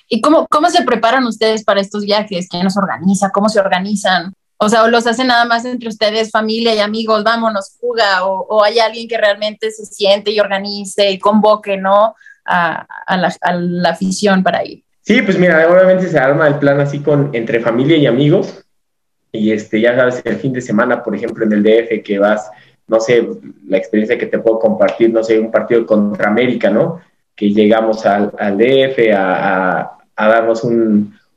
¿Y 0.07 0.21
cómo, 0.21 0.47
cómo 0.49 0.69
se 0.69 0.83
preparan 0.83 1.25
ustedes 1.25 1.63
para 1.63 1.81
estos 1.81 2.05
viajes? 2.05 2.47
¿Quién 2.49 2.63
los 2.63 2.77
organiza? 2.77 3.29
¿Cómo 3.31 3.49
se 3.49 3.59
organizan? 3.59 4.33
O 4.63 4.69
sea, 4.69 4.83
o 4.83 4.89
los 4.89 5.07
hacen 5.07 5.25
nada 5.25 5.43
más 5.45 5.65
entre 5.65 5.89
ustedes, 5.89 6.29
familia 6.29 6.75
y 6.75 6.79
amigos, 6.79 7.23
vámonos, 7.23 7.77
fuga, 7.79 8.23
o, 8.27 8.63
hay 8.63 8.77
alguien 8.77 9.07
que 9.07 9.17
realmente 9.17 9.71
se 9.71 9.87
siente 9.87 10.29
y 10.29 10.39
organice 10.39 11.09
y 11.09 11.17
convoque, 11.17 11.77
¿no? 11.77 12.13
A, 12.45 12.85
la, 13.07 13.89
afición 13.89 14.43
para 14.43 14.63
ir. 14.63 14.83
Sí, 15.01 15.23
pues 15.23 15.39
mira, 15.39 15.67
obviamente 15.67 16.07
se 16.07 16.19
arma 16.19 16.47
el 16.47 16.59
plan 16.59 16.79
así 16.79 16.99
con 16.99 17.31
entre 17.33 17.59
familia 17.59 17.97
y 17.97 18.05
amigos. 18.05 18.63
Y 19.31 19.51
este, 19.51 19.81
ya 19.81 19.95
sabes, 19.95 20.21
el 20.25 20.35
fin 20.35 20.53
de 20.53 20.61
semana, 20.61 21.01
por 21.01 21.15
ejemplo, 21.15 21.43
en 21.43 21.53
el 21.53 21.63
DF, 21.63 22.03
que 22.03 22.19
vas, 22.19 22.51
no 22.85 22.99
sé, 22.99 23.27
la 23.67 23.77
experiencia 23.77 24.19
que 24.19 24.27
te 24.27 24.37
puedo 24.37 24.59
compartir, 24.59 25.11
no 25.11 25.23
sé, 25.23 25.39
un 25.39 25.49
partido 25.49 25.87
contra 25.87 26.29
América, 26.29 26.69
¿no? 26.69 27.01
Que 27.35 27.49
llegamos 27.49 28.05
al, 28.05 28.29
DF 28.29 29.11
a, 29.17 29.97
darnos 30.15 30.63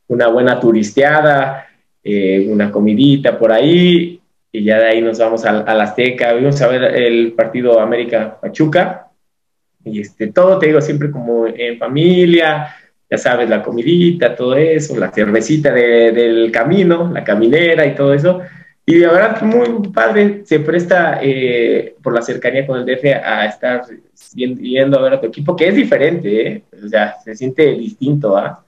una 0.09 0.29
buena 0.29 0.61
turisteada, 0.61 1.69
eh, 2.05 2.47
una 2.49 2.71
comidita 2.71 3.39
por 3.39 3.51
ahí, 3.51 4.21
y 4.53 4.63
ya 4.63 4.79
de 4.79 4.87
ahí 4.87 5.01
nos 5.01 5.19
vamos 5.19 5.45
a, 5.45 5.53
la 5.53 5.83
Azteca, 5.83 6.35
vamos 6.35 6.61
a 6.61 6.69
ver 6.69 6.83
el 6.95 7.33
partido 7.33 7.81
América-Pachuca, 7.81 9.09
y 9.85 10.01
este, 10.01 10.29
todo, 10.29 10.59
te 10.59 10.67
digo, 10.67 10.81
siempre 10.81 11.11
como 11.11 11.47
en 11.47 11.79
familia, 11.79 12.75
ya 13.11 13.19
sabes, 13.19 13.49
la 13.49 13.63
comidita, 13.63 14.35
todo 14.35 14.55
eso, 14.57 14.97
la 14.99 15.11
cervecita 15.11 15.73
del 15.73 16.51
camino, 16.53 17.11
la 17.13 17.25
caminera 17.25 17.87
y 17.87 17.95
todo 17.95 18.15
eso. 18.15 18.41
Y 18.87 18.99
de 18.99 19.07
verdad 19.07 19.41
muy 19.43 19.89
padre, 19.89 20.43
se 20.45 20.61
presta 20.61 21.19
eh, 21.23 21.95
por 22.03 22.15
la 22.15 22.21
cercanía 22.21 22.67
con 22.67 22.79
el 22.79 22.85
DF 22.85 23.05
a 23.25 23.47
estar 23.47 23.83
yendo 24.35 24.99
a 24.99 25.03
ver 25.03 25.15
a 25.15 25.21
tu 25.21 25.27
equipo, 25.27 25.57
que 25.57 25.69
es 25.69 25.75
diferente, 25.75 26.49
¿eh? 26.49 26.63
o 26.85 26.89
sea, 26.89 27.15
se 27.25 27.35
siente 27.35 27.73
distinto, 27.75 28.37
¿ah? 28.37 28.63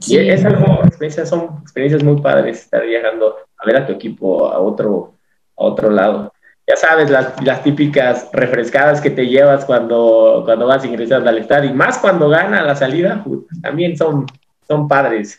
Sí. 0.00 0.16
es 0.16 0.44
algo, 0.44 0.84
experiencias, 0.84 1.28
son 1.28 1.58
experiencias 1.62 2.02
muy 2.02 2.20
padres 2.20 2.60
estar 2.60 2.84
viajando 2.86 3.36
a 3.56 3.66
ver 3.66 3.76
a 3.76 3.86
tu 3.86 3.92
equipo 3.92 4.46
a 4.48 4.58
otro, 4.60 5.14
a 5.56 5.64
otro 5.64 5.90
lado. 5.90 6.32
Ya 6.66 6.76
sabes, 6.76 7.10
las, 7.10 7.42
las 7.42 7.62
típicas 7.62 8.28
refrescadas 8.32 9.00
que 9.00 9.10
te 9.10 9.26
llevas 9.26 9.64
cuando, 9.64 10.42
cuando 10.44 10.66
vas 10.66 10.84
ingresando 10.84 11.30
al 11.30 11.38
estadio, 11.38 11.70
y 11.70 11.74
más 11.74 11.98
cuando 11.98 12.28
gana 12.28 12.62
la 12.62 12.76
salida, 12.76 13.24
también 13.62 13.96
son, 13.96 14.26
son 14.66 14.86
padres. 14.86 15.38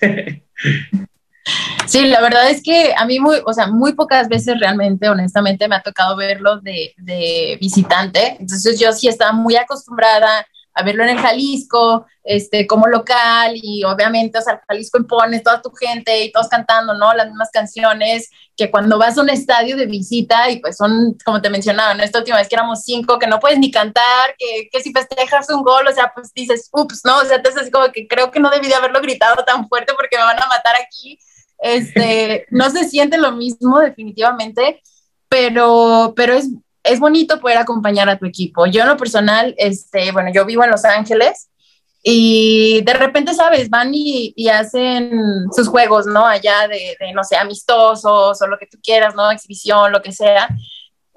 Sí, 1.86 2.06
la 2.06 2.22
verdad 2.22 2.52
es 2.52 2.62
que 2.62 2.94
a 2.96 3.04
mí 3.06 3.20
muy, 3.20 3.38
o 3.44 3.52
sea, 3.52 3.66
muy 3.66 3.94
pocas 3.94 4.28
veces 4.28 4.60
realmente, 4.60 5.10
honestamente, 5.10 5.68
me 5.68 5.76
ha 5.76 5.82
tocado 5.82 6.16
verlo 6.16 6.60
de, 6.60 6.94
de 6.98 7.58
visitante. 7.60 8.38
Entonces 8.40 8.80
yo 8.80 8.92
sí 8.92 9.08
estaba 9.08 9.32
muy 9.32 9.56
acostumbrada 9.56 10.46
a 10.80 10.84
verlo 10.84 11.04
en 11.04 11.10
el 11.10 11.20
Jalisco, 11.20 12.06
este, 12.24 12.66
como 12.66 12.88
local, 12.88 13.54
y 13.56 13.84
obviamente, 13.84 14.40
o 14.40 14.42
sea, 14.42 14.54
el 14.54 14.60
Jalisco 14.68 14.98
impone 14.98 15.40
toda 15.40 15.62
tu 15.62 15.72
gente 15.72 16.24
y 16.24 16.32
todos 16.32 16.48
cantando, 16.48 16.94
¿no? 16.94 17.14
Las 17.14 17.28
mismas 17.28 17.50
canciones 17.52 18.30
que 18.56 18.72
cuando 18.72 18.98
vas 18.98 19.18
a 19.18 19.22
un 19.22 19.30
estadio 19.30 19.78
de 19.78 19.86
visita, 19.86 20.50
y 20.50 20.60
pues 20.60 20.78
son, 20.78 21.18
como 21.26 21.42
te 21.42 21.50
mencionaba, 21.50 21.94
¿no? 21.94 22.04
Esta 22.04 22.20
última 22.20 22.38
vez 22.38 22.48
que 22.48 22.56
éramos 22.56 22.84
cinco, 22.84 23.20
que 23.20 23.28
no 23.28 23.40
puedes 23.40 23.60
ni 23.60 23.72
cantar, 23.72 24.36
que, 24.38 24.70
que 24.72 24.82
si 24.82 24.92
festejas 24.92 25.50
un 25.50 25.64
gol, 25.64 25.88
o 25.88 25.94
sea, 25.94 26.12
pues 26.14 26.34
dices, 26.34 26.70
ups, 26.72 27.02
¿no? 27.06 27.18
O 27.20 27.26
sea, 27.26 27.38
entonces 27.38 27.62
así 27.62 27.72
como 27.72 27.92
que 27.92 28.08
creo 28.08 28.32
que 28.32 28.40
no 28.40 28.50
debí 28.50 28.68
de 28.68 28.76
haberlo 28.76 29.02
gritado 29.02 29.44
tan 29.44 29.68
fuerte 29.68 29.94
porque 29.96 30.18
me 30.18 30.24
van 30.24 30.42
a 30.42 30.48
matar 30.48 30.76
aquí. 30.76 31.20
Este, 31.60 32.46
no 32.52 32.70
se 32.70 32.88
siente 32.88 33.18
lo 33.18 33.34
mismo 33.34 33.80
definitivamente, 33.80 34.82
pero, 35.28 36.14
pero 36.16 36.34
es, 36.34 36.50
es 36.90 37.00
bonito 37.00 37.40
poder 37.40 37.58
acompañar 37.58 38.10
a 38.10 38.18
tu 38.18 38.26
equipo. 38.26 38.66
Yo 38.66 38.82
en 38.82 38.88
lo 38.90 38.98
personal, 38.98 39.54
este, 39.58 40.12
bueno, 40.12 40.32
yo 40.34 40.46
vivo 40.46 40.64
en 40.64 40.72
Los 40.72 40.86
Ángeles 40.86 41.50
y 42.02 42.82
de 42.82 42.94
repente, 42.94 43.34
sabes, 43.34 43.70
van 43.70 43.92
y, 43.94 44.48
hacen 44.48 45.12
sus 45.54 45.68
juegos, 45.68 46.06
¿no? 46.06 46.26
Allá 46.26 46.68
de, 46.68 46.96
no 47.14 47.24
sé, 47.24 47.36
amistosos 47.36 48.42
o 48.42 48.48
lo 48.48 48.58
que 48.58 48.68
tú 48.68 48.78
quieras, 48.82 49.16
¿no? 49.16 49.30
Exhibición, 49.32 49.92
lo 49.92 50.02
que 50.02 50.12
sea. 50.12 50.50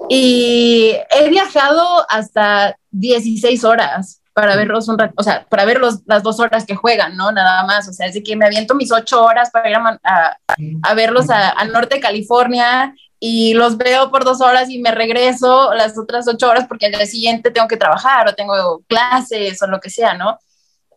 Y 0.08 0.94
he 1.10 1.28
viajado 1.28 2.04
hasta 2.08 2.76
16 2.90 3.64
horas 3.64 4.20
para 4.34 4.56
verlos 4.56 4.88
un 4.88 4.98
rato, 4.98 5.14
o 5.16 5.22
sea, 5.22 5.46
para 5.48 5.64
ver 5.64 5.80
las 6.06 6.22
dos 6.22 6.40
horas 6.40 6.64
que 6.64 6.74
juegan, 6.74 7.16
¿no? 7.16 7.30
Nada 7.30 7.64
más, 7.64 7.86
o 7.88 7.92
sea, 7.92 8.06
es 8.06 8.14
de 8.14 8.22
que 8.22 8.34
me 8.34 8.46
aviento 8.46 8.74
mis 8.74 8.90
ocho 8.90 9.22
horas 9.22 9.50
para 9.50 9.70
ir 9.70 9.76
a, 9.76 10.38
a, 10.82 10.94
verlos 10.94 11.26
al 11.30 11.70
norte 11.70 11.96
de 11.96 12.00
California 12.00 12.94
y 13.24 13.54
los 13.54 13.76
veo 13.76 14.10
por 14.10 14.24
dos 14.24 14.40
horas 14.40 14.68
y 14.68 14.80
me 14.80 14.90
regreso 14.90 15.72
las 15.74 15.96
otras 15.96 16.26
ocho 16.26 16.48
horas 16.48 16.66
porque 16.66 16.86
al 16.86 16.92
día 16.92 17.06
siguiente 17.06 17.52
tengo 17.52 17.68
que 17.68 17.76
trabajar 17.76 18.28
o 18.28 18.34
tengo 18.34 18.82
clases 18.88 19.62
o 19.62 19.68
lo 19.68 19.78
que 19.78 19.90
sea, 19.90 20.14
¿no? 20.14 20.40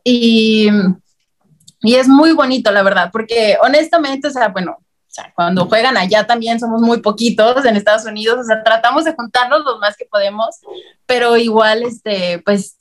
Y, 0.03 0.69
y 1.81 1.95
es 1.95 2.07
muy 2.07 2.31
bonito, 2.31 2.71
la 2.71 2.81
verdad, 2.81 3.09
porque 3.11 3.57
honestamente, 3.61 4.27
o 4.29 4.31
sea, 4.31 4.47
bueno, 4.47 4.79
sea, 5.15 5.31
cuando 5.35 5.67
juegan 5.67 5.97
allá 5.97 6.25
también 6.25 6.59
somos 6.59 6.81
muy 6.81 6.99
poquitos 6.99 7.63
en 7.63 7.75
Estados 7.75 8.05
Unidos, 8.05 8.39
o 8.39 8.43
sea, 8.43 8.63
tratamos 8.63 9.05
de 9.05 9.13
juntarnos 9.13 9.63
lo 9.63 9.77
más 9.77 9.95
que 9.95 10.05
podemos, 10.05 10.59
pero 11.05 11.37
igual, 11.37 11.83
este, 11.83 12.41
pues, 12.43 12.77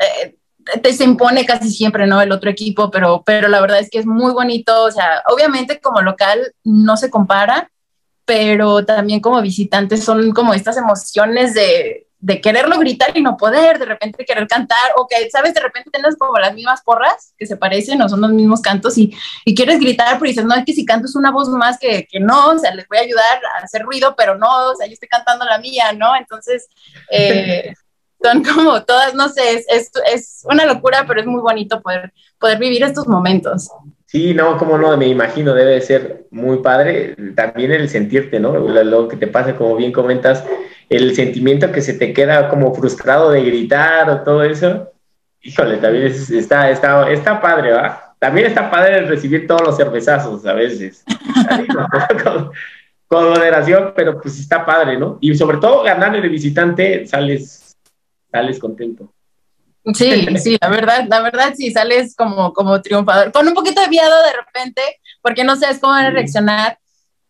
eh, 0.00 0.36
te 0.82 0.92
se 0.94 1.04
impone 1.04 1.44
casi 1.44 1.70
siempre, 1.70 2.06
¿no? 2.06 2.20
El 2.22 2.32
otro 2.32 2.50
equipo, 2.50 2.90
pero, 2.90 3.22
pero 3.26 3.48
la 3.48 3.60
verdad 3.60 3.78
es 3.78 3.88
que 3.88 3.98
es 3.98 4.06
muy 4.06 4.32
bonito, 4.32 4.84
o 4.84 4.90
sea, 4.90 5.22
obviamente 5.28 5.80
como 5.80 6.00
local 6.00 6.54
no 6.64 6.96
se 6.96 7.10
compara, 7.10 7.70
pero 8.26 8.84
también 8.84 9.20
como 9.20 9.40
visitantes 9.40 10.04
son 10.04 10.32
como 10.32 10.52
estas 10.52 10.76
emociones 10.76 11.54
de, 11.54 12.06
de 12.18 12.40
quererlo 12.40 12.76
gritar 12.80 13.16
y 13.16 13.22
no 13.22 13.36
poder, 13.36 13.78
de 13.78 13.84
repente 13.84 14.24
querer 14.24 14.48
cantar, 14.48 14.92
o 14.96 15.06
que, 15.06 15.30
¿sabes? 15.30 15.54
De 15.54 15.60
repente 15.60 15.90
tienes 15.92 16.16
como 16.16 16.36
las 16.38 16.52
mismas 16.54 16.82
porras 16.82 17.34
que 17.38 17.46
se 17.46 17.56
parecen 17.56 18.02
o 18.02 18.08
son 18.08 18.20
los 18.20 18.32
mismos 18.32 18.60
cantos 18.60 18.98
y, 18.98 19.16
y 19.44 19.54
quieres 19.54 19.78
gritar, 19.78 20.18
pero 20.18 20.28
dices, 20.28 20.44
no, 20.44 20.56
es 20.56 20.64
que 20.64 20.72
si 20.72 20.84
canto 20.84 21.06
es 21.06 21.14
una 21.14 21.30
voz 21.30 21.48
más 21.50 21.78
que, 21.78 22.04
que, 22.10 22.18
no, 22.18 22.48
o 22.48 22.58
sea, 22.58 22.74
les 22.74 22.88
voy 22.88 22.98
a 22.98 23.02
ayudar 23.02 23.40
a 23.54 23.64
hacer 23.64 23.82
ruido, 23.82 24.14
pero 24.16 24.36
no, 24.36 24.70
o 24.70 24.74
sea, 24.74 24.88
yo 24.88 24.94
estoy 24.94 25.08
cantando 25.08 25.44
la 25.44 25.58
mía, 25.58 25.92
¿no? 25.92 26.16
Entonces, 26.16 26.66
eh, 27.12 27.74
son 28.22 28.42
como 28.42 28.82
todas, 28.82 29.14
no 29.14 29.28
sé, 29.28 29.54
es, 29.54 29.66
es, 29.68 29.90
es, 30.12 30.40
una 30.50 30.64
locura, 30.64 31.04
pero 31.06 31.20
es 31.20 31.26
muy 31.26 31.40
bonito 31.40 31.80
poder, 31.80 32.12
poder 32.40 32.58
vivir 32.58 32.82
estos 32.82 33.06
momentos. 33.06 33.70
Sí, 34.06 34.34
no, 34.34 34.56
como 34.56 34.78
no, 34.78 34.96
me 34.96 35.08
imagino, 35.08 35.52
debe 35.52 35.80
ser 35.80 36.26
muy 36.30 36.58
padre 36.58 37.16
también 37.34 37.72
el 37.72 37.88
sentirte, 37.88 38.38
¿no? 38.38 38.56
Lo 38.56 39.08
que 39.08 39.16
te 39.16 39.26
pasa, 39.26 39.56
como 39.56 39.74
bien 39.74 39.90
comentas, 39.90 40.44
el 40.88 41.14
sentimiento 41.16 41.72
que 41.72 41.82
se 41.82 41.94
te 41.94 42.12
queda 42.12 42.48
como 42.48 42.72
frustrado 42.72 43.32
de 43.32 43.42
gritar 43.42 44.08
o 44.08 44.22
todo 44.22 44.44
eso, 44.44 44.92
híjole, 45.42 45.78
también 45.78 46.06
está, 46.06 46.70
está, 46.70 47.10
está 47.10 47.40
padre, 47.40 47.72
¿va? 47.72 48.14
También 48.20 48.46
está 48.46 48.70
padre 48.70 49.02
recibir 49.02 49.46
todos 49.46 49.62
los 49.62 49.76
cervezazos 49.76 50.46
a 50.46 50.52
veces. 50.52 51.04
con, 52.22 52.50
con, 53.08 53.28
moderación, 53.30 53.92
pero 53.96 54.20
pues 54.20 54.38
está 54.38 54.64
padre, 54.64 54.96
¿no? 54.96 55.18
Y 55.20 55.34
sobre 55.34 55.58
todo 55.58 55.82
ganarle 55.82 56.20
de 56.20 56.28
visitante, 56.28 57.06
sales, 57.08 57.76
sales 58.30 58.60
contento. 58.60 59.12
Sí, 59.94 60.26
sí, 60.38 60.56
la 60.60 60.68
verdad, 60.68 61.06
la 61.08 61.20
verdad 61.20 61.54
sí, 61.56 61.70
sales 61.70 62.14
como, 62.16 62.52
como 62.52 62.80
triunfador, 62.82 63.32
con 63.32 63.46
un 63.46 63.54
poquito 63.54 63.80
de 63.80 63.88
miedo 63.88 64.22
de 64.24 64.32
repente, 64.32 64.82
porque 65.22 65.44
no 65.44 65.56
sabes 65.56 65.78
cómo 65.78 65.92
van 65.92 66.06
a 66.06 66.10
reaccionar, 66.10 66.78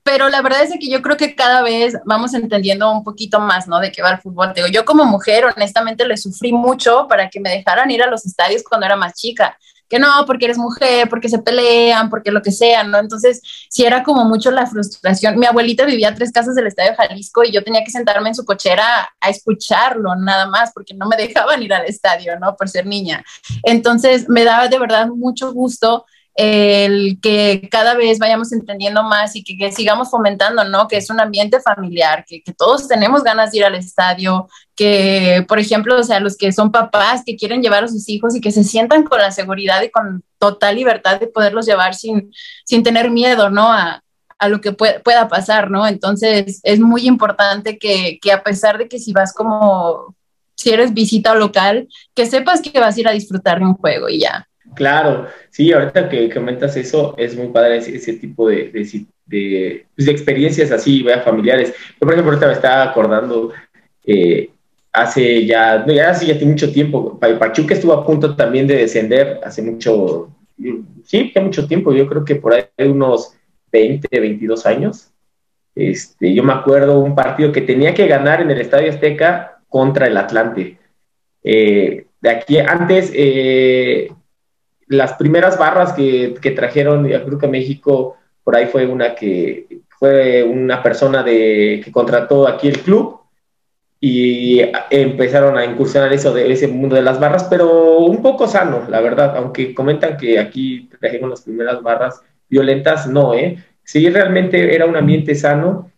pero 0.02 0.28
la 0.28 0.40
verdad 0.40 0.62
es 0.62 0.70
que 0.78 0.88
yo 0.88 1.02
creo 1.02 1.16
que 1.16 1.34
cada 1.34 1.62
vez 1.62 1.96
vamos 2.04 2.32
entendiendo 2.32 2.90
un 2.92 3.02
poquito 3.02 3.40
más, 3.40 3.66
¿no? 3.66 3.80
De 3.80 3.90
qué 3.90 4.02
va 4.02 4.12
el 4.12 4.20
fútbol. 4.20 4.52
Digo, 4.54 4.68
yo 4.68 4.84
como 4.84 5.04
mujer, 5.04 5.46
honestamente, 5.46 6.06
le 6.06 6.16
sufrí 6.16 6.52
mucho 6.52 7.06
para 7.08 7.28
que 7.28 7.40
me 7.40 7.50
dejaran 7.50 7.90
ir 7.90 8.04
a 8.04 8.06
los 8.06 8.24
estadios 8.24 8.62
cuando 8.62 8.86
era 8.86 8.94
más 8.94 9.14
chica. 9.14 9.58
Que 9.88 9.98
no, 9.98 10.08
porque 10.26 10.46
eres 10.46 10.58
mujer, 10.58 11.08
porque 11.08 11.28
se 11.28 11.38
pelean, 11.38 12.10
porque 12.10 12.30
lo 12.30 12.42
que 12.42 12.52
sea, 12.52 12.84
¿no? 12.84 12.98
Entonces, 12.98 13.40
sí 13.70 13.84
era 13.84 14.02
como 14.02 14.24
mucho 14.24 14.50
la 14.50 14.66
frustración. 14.66 15.38
Mi 15.38 15.46
abuelita 15.46 15.84
vivía 15.84 16.14
tres 16.14 16.32
casas 16.32 16.54
del 16.54 16.66
Estadio 16.66 16.94
Jalisco 16.96 17.44
y 17.44 17.52
yo 17.52 17.62
tenía 17.62 17.84
que 17.84 17.90
sentarme 17.90 18.28
en 18.28 18.34
su 18.34 18.44
cochera 18.44 19.08
a 19.20 19.30
escucharlo, 19.30 20.16
nada 20.16 20.46
más, 20.46 20.72
porque 20.72 20.94
no 20.94 21.06
me 21.06 21.16
dejaban 21.18 21.62
ir 21.62 21.72
al 21.72 21.86
estadio, 21.86 22.38
¿no? 22.38 22.56
Por 22.56 22.68
ser 22.68 22.86
niña. 22.86 23.24
Entonces, 23.62 24.28
me 24.28 24.44
daba 24.44 24.68
de 24.68 24.78
verdad 24.78 25.08
mucho 25.08 25.52
gusto 25.52 26.04
el 26.36 27.18
que 27.22 27.66
cada 27.70 27.94
vez 27.94 28.18
vayamos 28.18 28.52
entendiendo 28.52 29.02
más 29.02 29.34
y 29.36 29.42
que, 29.42 29.72
sigamos 29.72 30.10
fomentando, 30.10 30.64
¿no? 30.64 30.86
Que 30.86 30.98
es 30.98 31.08
un 31.08 31.18
ambiente 31.18 31.60
familiar, 31.60 32.24
que, 32.26 32.42
todos 32.56 32.86
tenemos 32.86 33.22
ganas 33.22 33.52
de 33.52 33.58
ir 33.58 33.64
al 33.64 33.74
estadio, 33.74 34.46
que, 34.74 35.44
por 35.48 35.58
ejemplo, 35.58 35.98
o 35.98 36.02
sea, 36.02 36.20
los 36.20 36.36
que 36.36 36.52
son 36.52 36.70
papás 36.70 37.22
que 37.24 37.36
quieren 37.36 37.62
llevar 37.62 37.84
a 37.84 37.88
sus 37.88 38.08
hijos 38.08 38.36
y 38.36 38.40
que 38.42 38.52
se 38.52 38.64
sientan 38.64 39.04
con 39.04 39.18
la 39.18 39.30
seguridad 39.30 39.82
y 39.82 39.90
con 39.90 40.22
total 40.38 40.76
libertad 40.76 41.18
de 41.18 41.26
poderlos 41.26 41.66
llevar 41.66 41.94
sin, 41.94 42.30
sin 42.64 42.82
tener 42.82 43.10
miedo, 43.10 43.48
¿no? 43.48 43.72
A, 43.72 44.02
a 44.38 44.48
lo 44.48 44.60
que 44.60 44.72
pueda 44.72 45.28
pasar, 45.28 45.70
¿no? 45.70 45.86
Entonces, 45.86 46.60
es 46.62 46.80
muy 46.80 47.06
importante 47.06 47.78
que, 47.78 48.18
que 48.20 48.32
a 48.32 48.42
pesar 48.42 48.76
de 48.76 48.88
que 48.88 48.98
si 48.98 49.14
vas 49.14 49.32
como, 49.32 50.14
si 50.54 50.70
eres 50.70 50.92
visita 50.92 51.34
local, 51.34 51.88
que 52.14 52.26
sepas 52.26 52.60
que 52.60 52.78
vas 52.78 52.96
a 52.96 53.00
ir 53.00 53.08
a 53.08 53.12
disfrutar 53.12 53.58
de 53.58 53.64
un 53.64 53.74
juego 53.74 54.10
y 54.10 54.20
ya. 54.20 54.46
Claro, 54.76 55.26
sí, 55.50 55.72
ahorita 55.72 56.08
que 56.08 56.30
comentas 56.32 56.76
eso, 56.76 57.14
es 57.16 57.36
muy 57.36 57.48
padre 57.48 57.78
ese, 57.78 58.12
tipo 58.14 58.48
de, 58.48 58.70
de, 59.26 59.86
pues, 59.94 60.06
de, 60.06 60.12
experiencias 60.12 60.70
así, 60.70 61.02
vea, 61.02 61.22
familiares. 61.22 61.70
Yo, 61.70 62.00
por 62.00 62.12
ejemplo, 62.12 62.32
ahorita 62.32 62.46
me 62.46 62.52
estaba 62.52 62.82
acordando, 62.84 63.52
eh, 64.04 64.50
hace 64.92 65.46
ya, 65.46 65.84
ya 65.86 66.10
hace 66.10 66.26
ya 66.26 66.46
mucho 66.46 66.72
tiempo, 66.72 67.18
Pachuca 67.18 67.74
estuvo 67.74 67.94
a 67.94 68.06
punto 68.06 68.36
también 68.36 68.66
de 68.66 68.76
descender 68.76 69.40
hace 69.42 69.62
mucho, 69.62 70.30
sí, 71.04 71.32
ya 71.34 71.40
mucho 71.40 71.66
tiempo, 71.66 71.92
yo 71.92 72.06
creo 72.06 72.24
que 72.24 72.36
por 72.36 72.52
ahí 72.52 72.66
unos 72.78 73.34
20, 73.72 74.20
22 74.20 74.66
años. 74.66 75.10
Este, 75.74 76.34
yo 76.34 76.42
me 76.42 76.54
acuerdo 76.54 77.00
un 77.00 77.14
partido 77.14 77.52
que 77.52 77.60
tenía 77.60 77.92
que 77.92 78.06
ganar 78.06 78.40
en 78.40 78.50
el 78.50 78.60
Estadio 78.60 78.90
Azteca 78.90 79.60
contra 79.68 80.06
el 80.06 80.16
Atlante. 80.16 80.78
Eh, 81.42 82.06
de 82.20 82.30
aquí 82.30 82.58
antes, 82.58 83.12
eh, 83.14 84.10
las 84.88 85.14
primeras 85.14 85.58
barras 85.58 85.92
que, 85.92 86.34
que 86.40 86.50
trajeron, 86.52 87.06
yo 87.06 87.24
creo 87.24 87.38
que 87.38 87.48
México, 87.48 88.16
por 88.44 88.56
ahí 88.56 88.66
fue 88.66 88.86
una 88.86 89.14
que 89.14 89.66
fue 89.98 90.42
una 90.44 90.82
persona 90.82 91.22
de, 91.22 91.80
que 91.84 91.90
contrató 91.90 92.46
aquí 92.46 92.68
el 92.68 92.80
club 92.80 93.20
y 93.98 94.60
empezaron 94.90 95.56
a 95.56 95.64
incursionar 95.64 96.12
eso 96.12 96.32
de 96.32 96.52
ese 96.52 96.68
mundo 96.68 96.96
de 96.96 97.02
las 97.02 97.18
barras, 97.18 97.44
pero 97.44 97.98
un 97.98 98.20
poco 98.22 98.46
sano, 98.46 98.84
la 98.88 99.00
verdad, 99.00 99.36
aunque 99.36 99.74
comentan 99.74 100.16
que 100.16 100.38
aquí 100.38 100.88
trajeron 101.00 101.30
las 101.30 101.42
primeras 101.42 101.82
barras 101.82 102.20
violentas, 102.48 103.06
no, 103.06 103.34
¿eh? 103.34 103.56
Sí, 103.82 104.08
realmente 104.10 104.74
era 104.74 104.84
un 104.84 104.96
ambiente 104.96 105.34
sano. 105.34 105.90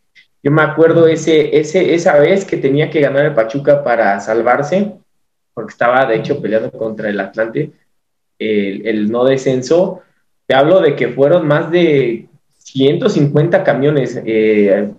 Yo 0.43 0.51
me 0.53 0.63
acuerdo 0.63 1.09
ese, 1.09 1.59
ese, 1.59 1.95
esa 1.95 2.19
vez 2.19 2.45
que 2.45 2.57
tenía 2.57 2.91
que 2.91 3.01
ganar 3.01 3.25
el 3.27 3.35
Pachuca 3.35 3.83
para 3.83 4.21
salvarse, 4.21 4.93
porque 5.53 5.73
estaba 5.73 6.07
de 6.07 6.17
hecho 6.17 6.41
peleando 6.41 6.71
contra 6.71 7.09
el 7.09 7.19
Atlante 7.19 7.73
el, 8.39 9.11
no 9.11 9.25
descenso, 9.25 10.03
te 10.47 10.55
hablo 10.55 10.81
de 10.81 10.97
que 10.97 11.09
fueron 11.09 11.47
más 11.47 11.71
de 11.71 12.27
150 12.59 13.65
camiones. 13.65 14.21
Eh, 14.25 14.91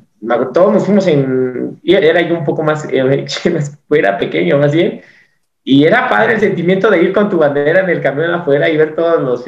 todos 0.53 0.73
nos 0.73 0.85
fuimos 0.85 1.07
en, 1.07 1.79
era 1.83 2.21
yo 2.21 2.37
un 2.37 2.43
poco 2.43 2.63
más, 2.63 2.87
eh, 2.91 3.25
era 3.89 4.17
pequeño 4.17 4.57
más 4.57 4.73
bien, 4.73 5.01
y 5.63 5.83
era 5.85 6.09
padre 6.09 6.33
el 6.33 6.39
sentimiento 6.39 6.89
de 6.89 7.01
ir 7.01 7.13
con 7.13 7.29
tu 7.29 7.37
bandera 7.37 7.81
en 7.81 7.89
el 7.89 8.01
camión 8.01 8.31
afuera 8.31 8.69
y 8.69 8.77
ver 8.77 8.95
todos 8.95 9.21
los, 9.21 9.45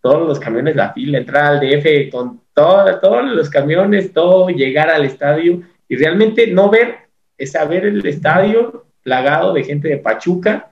todos 0.00 0.26
los 0.26 0.38
camiones, 0.38 0.76
la 0.76 0.92
fila, 0.92 1.18
entrar 1.18 1.44
al 1.44 1.60
DF 1.60 2.10
con 2.10 2.40
todo, 2.54 2.98
todos 3.00 3.24
los 3.24 3.50
camiones, 3.50 4.12
todo, 4.12 4.48
llegar 4.48 4.90
al 4.90 5.04
estadio 5.04 5.62
y 5.88 5.96
realmente 5.96 6.46
no 6.48 6.70
ver, 6.70 7.08
es 7.36 7.52
ver 7.68 7.86
el 7.86 8.04
estadio 8.06 8.86
plagado 9.02 9.52
de 9.52 9.64
gente 9.64 9.88
de 9.88 9.98
Pachuca 9.98 10.70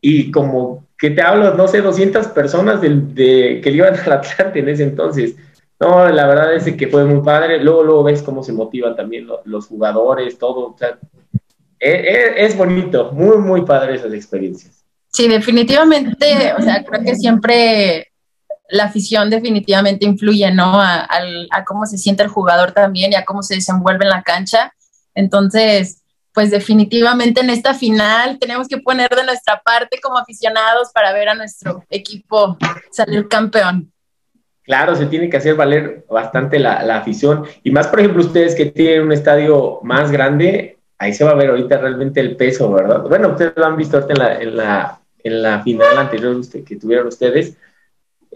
y 0.00 0.30
como 0.30 0.87
que 0.98 1.10
te 1.10 1.22
hablo, 1.22 1.54
no 1.54 1.68
sé, 1.68 1.80
200 1.80 2.26
personas 2.28 2.80
de, 2.80 3.60
que 3.62 3.70
iban 3.70 3.94
al 3.94 4.12
Atlante 4.12 4.58
en 4.58 4.68
ese 4.68 4.82
entonces. 4.82 5.36
No, 5.78 6.08
la 6.08 6.26
verdad 6.26 6.54
es 6.54 6.64
que 6.74 6.88
fue 6.88 7.04
muy 7.04 7.22
padre. 7.22 7.62
Luego, 7.62 7.84
luego 7.84 8.02
ves 8.02 8.20
cómo 8.20 8.42
se 8.42 8.52
motivan 8.52 8.96
también 8.96 9.28
los, 9.44 9.66
jugadores, 9.68 10.36
todo. 10.36 10.74
O 10.74 10.76
sea, 10.76 10.98
es, 11.78 11.94
e, 11.94 12.44
es, 12.44 12.56
bonito, 12.56 13.12
muy, 13.12 13.38
muy 13.38 13.62
padre 13.62 13.94
esas 13.94 14.12
experiencias. 14.12 14.84
Sí, 15.12 15.28
definitivamente, 15.28 16.52
o 16.58 16.62
sea, 16.62 16.84
creo 16.84 17.02
que 17.02 17.14
siempre 17.14 18.08
la 18.68 18.84
afición 18.84 19.30
definitivamente 19.30 20.04
influye, 20.04 20.50
¿no? 20.50 20.80
A, 20.80 21.08
a 21.50 21.64
cómo 21.64 21.86
se 21.86 21.96
siente 21.96 22.24
el 22.24 22.28
jugador 22.28 22.72
también 22.72 23.12
y 23.12 23.14
a 23.14 23.24
cómo 23.24 23.42
se 23.44 23.54
desenvuelve 23.54 24.04
en 24.04 24.10
la 24.10 24.22
cancha. 24.22 24.74
Entonces, 25.14 26.02
pues 26.38 26.52
definitivamente 26.52 27.40
en 27.40 27.50
esta 27.50 27.74
final 27.74 28.38
tenemos 28.38 28.68
que 28.68 28.78
poner 28.78 29.10
de 29.10 29.24
nuestra 29.24 29.60
parte 29.60 29.98
como 30.00 30.18
aficionados 30.18 30.92
para 30.94 31.12
ver 31.12 31.28
a 31.28 31.34
nuestro 31.34 31.82
equipo 31.90 32.56
salir 32.92 33.26
campeón. 33.26 33.90
Claro, 34.62 34.94
se 34.94 35.06
tiene 35.06 35.28
que 35.28 35.36
hacer 35.36 35.56
valer 35.56 36.04
bastante 36.08 36.60
la, 36.60 36.96
afición. 36.96 37.44
Y 37.64 37.72
más, 37.72 37.88
por 37.88 37.98
ejemplo, 37.98 38.22
ustedes 38.22 38.54
que 38.54 38.66
tienen 38.66 39.02
un 39.02 39.10
estadio 39.10 39.80
más 39.82 40.12
grande, 40.12 40.78
ahí 40.96 41.12
se 41.12 41.24
va 41.24 41.32
a 41.32 41.34
ver 41.34 41.50
ahorita 41.50 41.78
realmente 41.78 42.20
el 42.20 42.36
peso, 42.36 42.72
¿verdad? 42.72 43.02
Bueno, 43.02 43.30
ustedes 43.30 43.54
lo 43.56 43.66
han 43.66 43.76
visto 43.76 43.96
ahorita 43.96 44.12
en 44.12 44.18
la, 44.20 44.40
en 44.40 44.56
la, 44.56 45.00
en 45.24 45.42
la 45.42 45.62
final 45.64 45.98
anterior 45.98 46.40
que 46.64 46.76
tuvieron 46.76 47.08
ustedes. 47.08 47.56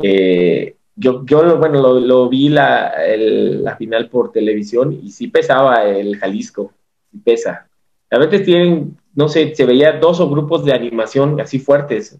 Eh, 0.03 0.75
yo, 0.97 1.25
yo, 1.25 1.57
bueno, 1.57 1.81
lo, 1.81 2.01
lo 2.01 2.29
vi 2.29 2.49
la, 2.49 2.95
la, 3.17 3.77
final 3.77 4.09
por 4.09 4.33
televisión 4.33 4.93
y 4.93 5.13
sí 5.13 5.29
pesaba 5.29 5.85
el 5.85 6.19
Jalisco, 6.19 6.73
sí 7.13 7.19
pesa. 7.19 7.69
A 8.13 8.19
veces 8.19 8.45
tienen, 8.45 8.99
no 9.15 9.29
sé, 9.29 9.55
se 9.55 9.65
veía 9.65 9.99
dos 9.99 10.21
o 10.21 10.29
grupos 10.29 10.65
de 10.65 10.73
animación 10.73 11.41
así 11.41 11.59
fuertes. 11.59 12.19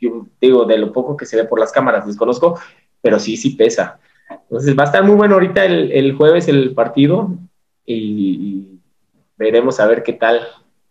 Yo 0.00 0.26
digo, 0.40 0.64
de 0.64 0.78
lo 0.78 0.92
poco 0.92 1.16
que 1.16 1.26
se 1.26 1.36
ve 1.36 1.44
por 1.44 1.60
las 1.60 1.72
cámaras, 1.72 2.06
desconozco, 2.06 2.58
pero 3.00 3.18
sí, 3.18 3.36
sí 3.36 3.50
pesa. 3.50 3.98
Entonces 4.28 4.76
va 4.76 4.84
a 4.84 4.86
estar 4.86 5.04
muy 5.04 5.14
bueno 5.14 5.34
ahorita 5.34 5.64
el, 5.64 5.92
el 5.92 6.14
jueves 6.14 6.48
el 6.48 6.74
partido. 6.74 7.30
y, 7.86 8.72
veremos 9.36 9.78
a 9.80 9.86
ver 9.86 10.02
qué 10.02 10.14
tal, 10.14 10.48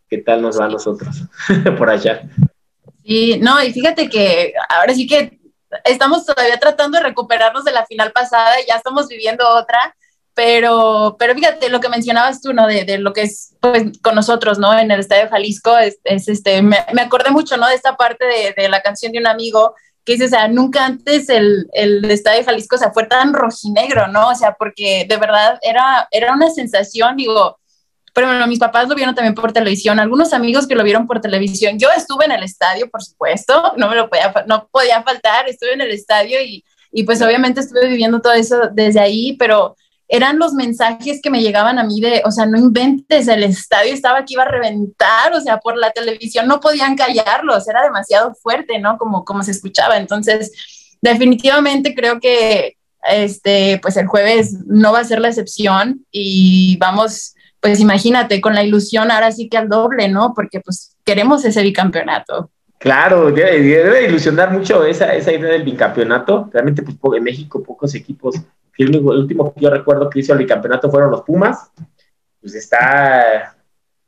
qué 0.10 0.20
tal 0.20 0.42
nos 0.42 0.60
va 0.60 0.66
a 0.66 0.70
nosotros 0.70 1.24
por 1.78 1.90
allá. 1.90 2.30
Sí, 3.04 3.40
no, 3.40 3.62
y 3.64 3.72
fíjate 3.72 4.10
que 4.10 4.54
ahora 4.70 4.94
sí 4.94 5.06
que 5.08 5.40
estamos 5.84 6.26
todavía 6.26 6.58
tratando 6.58 6.98
de 6.98 7.04
recuperarnos 7.04 7.66
de 7.66 7.72
la 7.72 7.86
final 7.86 8.12
pasada 8.12 8.60
y 8.62 8.68
ya 8.68 8.76
estamos 8.76 9.08
viviendo 9.08 9.48
otra, 9.48 9.96
pero, 10.36 11.16
pero 11.18 11.34
fíjate 11.34 11.70
lo 11.70 11.80
que 11.80 11.90
mencionabas 11.90 12.42
tú, 12.42 12.54
¿no? 12.54 12.68
De, 12.68 12.98
lo 13.00 13.14
que 13.14 13.22
es 13.22 13.56
pues, 13.62 13.86
con 14.04 14.16
nosotros, 14.16 14.60
¿no? 14.60 14.78
En 14.78 14.92
el 14.92 15.00
Estadio 15.00 15.30
Jalisco, 15.30 15.78
es, 15.78 15.98
este, 16.04 16.62
me, 16.62 16.78
acordé 17.00 17.32
mucho, 17.32 17.56
¿no? 17.56 17.68
De 17.68 17.76
esta 17.76 17.96
parte 17.96 18.26
de, 18.26 18.54
de, 18.56 18.70
la 18.70 18.82
canción 18.82 19.14
de 19.14 19.20
un 19.20 19.28
amigo 19.28 19.74
que 20.04 20.14
dice, 20.14 20.26
o 20.26 20.30
sea, 20.30 20.50
nunca 20.50 20.86
antes 20.86 21.30
el, 21.30 21.68
el 21.72 22.04
Estadio 22.12 22.44
Jalisco, 22.44 22.76
o 22.76 22.80
sea, 22.80 22.92
fue 22.92 23.06
tan 23.08 23.34
rojinegro, 23.34 24.08
¿no? 24.10 24.28
O 24.28 24.36
sea, 24.36 24.54
porque 24.54 25.06
de 25.08 25.18
verdad 25.18 25.58
era, 25.62 26.08
era 26.12 26.34
una 26.34 26.50
sensación, 26.50 27.16
digo, 27.16 27.58
pero 28.14 28.28
bueno, 28.28 28.46
mis 28.46 28.60
papás 28.60 28.90
lo 28.90 28.96
vieron 28.96 29.16
también 29.16 29.36
por 29.36 29.54
televisión, 29.54 30.00
algunos 30.00 30.34
amigos 30.34 30.68
que 30.68 30.76
lo 30.76 30.84
vieron 30.84 31.08
por 31.08 31.22
televisión. 31.22 31.80
Yo 31.80 31.88
estuve 31.96 32.26
en 32.26 32.34
el 32.34 32.44
estadio, 32.44 32.90
por 32.90 33.04
supuesto, 33.04 33.74
no 33.78 33.90
me 33.90 33.96
lo 33.96 34.10
podía, 34.10 34.34
no 34.48 34.68
podía 34.70 35.02
faltar, 35.02 35.48
estuve 35.48 35.74
en 35.74 35.82
el 35.82 35.92
estadio 35.92 36.42
y, 36.42 36.64
y 36.92 37.04
pues 37.04 37.22
obviamente 37.22 37.62
estuve 37.62 37.88
viviendo 37.88 38.22
todo 38.22 38.34
eso 38.34 38.70
desde 38.74 39.00
ahí, 39.00 39.38
pero 39.40 39.76
eran 40.08 40.38
los 40.38 40.54
mensajes 40.54 41.20
que 41.22 41.30
me 41.30 41.42
llegaban 41.42 41.80
a 41.80 41.84
mí 41.84 42.00
de, 42.00 42.22
o 42.26 42.32
sea, 42.32 42.46
no 42.46 42.58
inventes, 42.58 43.28
el 43.28 43.44
estadio 43.44 43.94
estaba 43.94 44.20
aquí, 44.20 44.34
iba 44.36 44.44
a 44.44 44.48
reventar, 44.48 45.34
o 45.34 45.42
sea, 45.42 45.58
por 45.58 45.78
la 45.78 45.92
televisión 45.92 46.48
no 46.48 46.60
podían 46.60 46.96
callarlos, 46.96 47.68
era 47.68 47.84
demasiado 47.84 48.34
fuerte, 48.36 48.80
¿no? 48.80 48.98
Como, 48.98 49.26
como 49.26 49.44
se 49.44 49.52
escuchaba. 49.52 49.98
Entonces, 49.98 50.98
definitivamente 51.02 51.96
creo 51.96 52.20
que 52.20 52.78
este, 53.10 53.80
pues 53.82 53.98
el 53.98 54.08
jueves 54.08 54.66
no 54.66 54.92
va 54.92 55.00
a 55.00 55.04
ser 55.04 55.20
la 55.20 55.30
excepción 55.30 56.06
y 56.12 56.78
vamos 56.78 57.36
pues 57.66 57.80
imagínate, 57.80 58.42
con 58.42 58.54
la 58.54 58.64
ilusión 58.64 59.10
ahora 59.10 59.32
sí 59.32 59.50
que 59.50 59.58
al 59.58 59.70
doble, 59.70 60.08
¿no? 60.08 60.34
Porque 60.36 60.60
pues 60.60 60.96
queremos 61.04 61.44
ese 61.46 61.64
bicampeonato. 61.64 62.52
Claro, 62.78 63.32
debe, 63.32 64.08
ilusionar 64.08 64.52
mucho 64.52 64.86
esa, 64.86 65.16
esa 65.16 65.34
idea 65.34 65.50
del 65.50 65.64
bicampeonato. 65.64 66.48
Realmente, 66.54 66.84
pues 66.84 66.96
en 67.18 67.24
México 67.24 67.64
pocos 67.64 67.96
equipos. 67.96 68.36
El, 68.78 68.96
último 68.98 69.54
que 69.54 69.62
yo 69.62 69.70
recuerdo 69.70 70.10
que 70.10 70.20
hizo 70.20 70.34
el 70.34 70.40
bicampeonato 70.40 70.90
fueron 70.90 71.12
los 71.12 71.22
Pumas. 71.22 71.72
Pues 72.42 72.56
está 72.56 73.56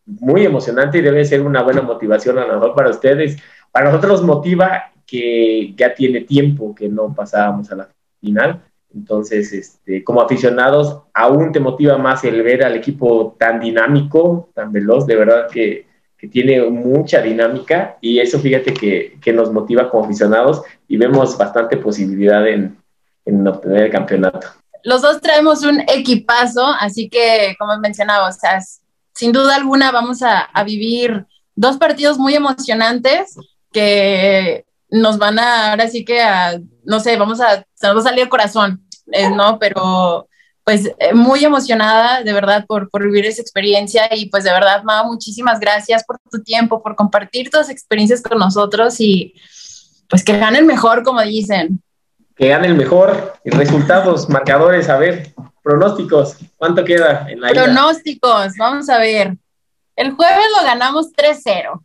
muy 0.06 0.46
emocionante 0.46 0.98
y 0.98 1.02
debe 1.02 1.26
ser 1.26 1.42
una 1.42 1.64
buena 1.64 1.82
motivación 1.82 2.38
a 2.38 2.46
lo 2.46 2.54
mejor 2.54 2.76
para 2.76 2.90
ustedes. 2.90 3.38
Para 3.72 3.92
nosotros 3.92 4.22
nos 4.22 4.24
motiva 4.24 4.92
que 5.06 5.74
ya 5.76 5.94
tiene 5.94 6.22
tiempo 6.22 6.76
que 6.76 6.90
no 6.90 7.14
pasábamos 7.14 7.72
a 7.72 7.76
la 7.76 7.90
final 8.20 8.62
entonces, 8.94 9.54
este, 9.54 10.04
como 10.04 10.22
aficionados, 10.22 11.04
aún 11.14 11.52
te 11.52 11.60
motiva 11.60 11.98
más 11.98 12.24
el 12.24 12.42
ver 12.42 12.64
al 12.64 12.76
equipo 12.76 13.36
tan 13.38 13.60
dinámico, 13.60 14.50
tan 14.54 14.72
veloz, 14.72 15.06
de 15.06 15.16
verdad 15.16 15.48
que, 15.52 15.86
que 16.18 16.28
tiene 16.28 16.64
mucha 16.70 17.22
dinámica 17.22 17.98
y 18.02 18.20
eso 18.20 18.40
fíjate 18.40 18.74
que, 18.74 19.18
que, 19.22 19.34
nos 19.34 19.52
motiva 19.52 19.90
como 19.90 20.06
aficionados 20.06 20.64
y 20.88 20.98
vemos 20.98 21.38
bastante 21.38 21.78
posibilidad 21.78 22.48
en, 22.48 22.77
en, 23.28 23.48
obtener 23.48 23.84
el 23.84 23.92
campeonato. 23.92 24.48
Los 24.84 25.02
dos 25.02 25.22
traemos 25.22 25.64
un 25.64 25.82
equipazo, 25.82 26.66
así 26.66 27.10
que 27.10 27.56
como 27.60 27.78
mencionaba, 27.80 28.30
o 28.30 28.32
sea, 28.32 28.60
sin 29.14 29.32
duda 29.32 29.56
alguna 29.56 29.92
vamos 29.92 30.22
a, 30.22 30.42
a 30.42 30.64
vivir 30.64 31.26
dos 31.56 31.78
partidos 31.78 32.18
muy 32.18 32.36
emocionantes 32.36 33.36
que 33.72 34.66
nos 34.90 35.18
van 35.18 35.40
a, 35.40 35.72
ahora 35.72 35.88
sí 35.90 36.06
que 36.06 36.22
a, 36.22 36.60
no 36.86 37.00
sé, 37.00 37.18
vamos 37.18 37.42
a, 37.42 37.66
se 37.74 37.88
nos 37.88 37.98
va 37.98 38.00
a 38.00 38.04
salir 38.04 38.22
el 38.22 38.30
corazón, 38.30 38.86
eh, 39.12 39.30
¿no? 39.30 39.60
Pero 39.60 40.28
pues 40.64 40.92
eh, 41.00 41.14
muy 41.14 41.46
emocionada 41.46 42.24
de 42.24 42.34
verdad 42.34 42.66
por, 42.68 42.90
por, 42.90 43.04
vivir 43.04 43.26
esa 43.26 43.42
experiencia 43.42 44.10
y 44.14 44.30
pues 44.30 44.44
de 44.44 44.52
verdad, 44.52 44.84
Ma, 44.84 45.04
muchísimas 45.04 45.60
gracias 45.60 46.04
por 46.04 46.20
tu 46.30 46.44
tiempo, 46.44 46.84
por 46.84 46.96
compartir 46.96 47.50
tus 47.50 47.70
experiencias 47.70 48.22
con 48.22 48.38
nosotros 48.38 49.00
y 49.00 49.34
pues 50.10 50.24
que 50.24 50.38
gane 50.38 50.60
el 50.60 50.66
mejor, 50.66 51.04
como 51.04 51.22
dicen. 51.22 51.82
Que 52.38 52.50
gane 52.50 52.68
el 52.68 52.76
mejor. 52.76 53.34
Y 53.44 53.50
resultados, 53.50 54.30
marcadores, 54.30 54.90
a 54.90 54.98
ver, 54.98 55.34
pronósticos, 55.64 56.38
¿cuánto 56.58 56.84
queda 56.86 57.26
en 57.30 57.42
la 57.42 57.50
Pronósticos, 57.50 58.54
vamos 58.58 58.90
a 58.90 59.00
ver. 59.00 59.36
El 59.96 60.12
jueves 60.12 60.46
lo 60.58 60.66
ganamos 60.66 61.12
3-0. 61.14 61.84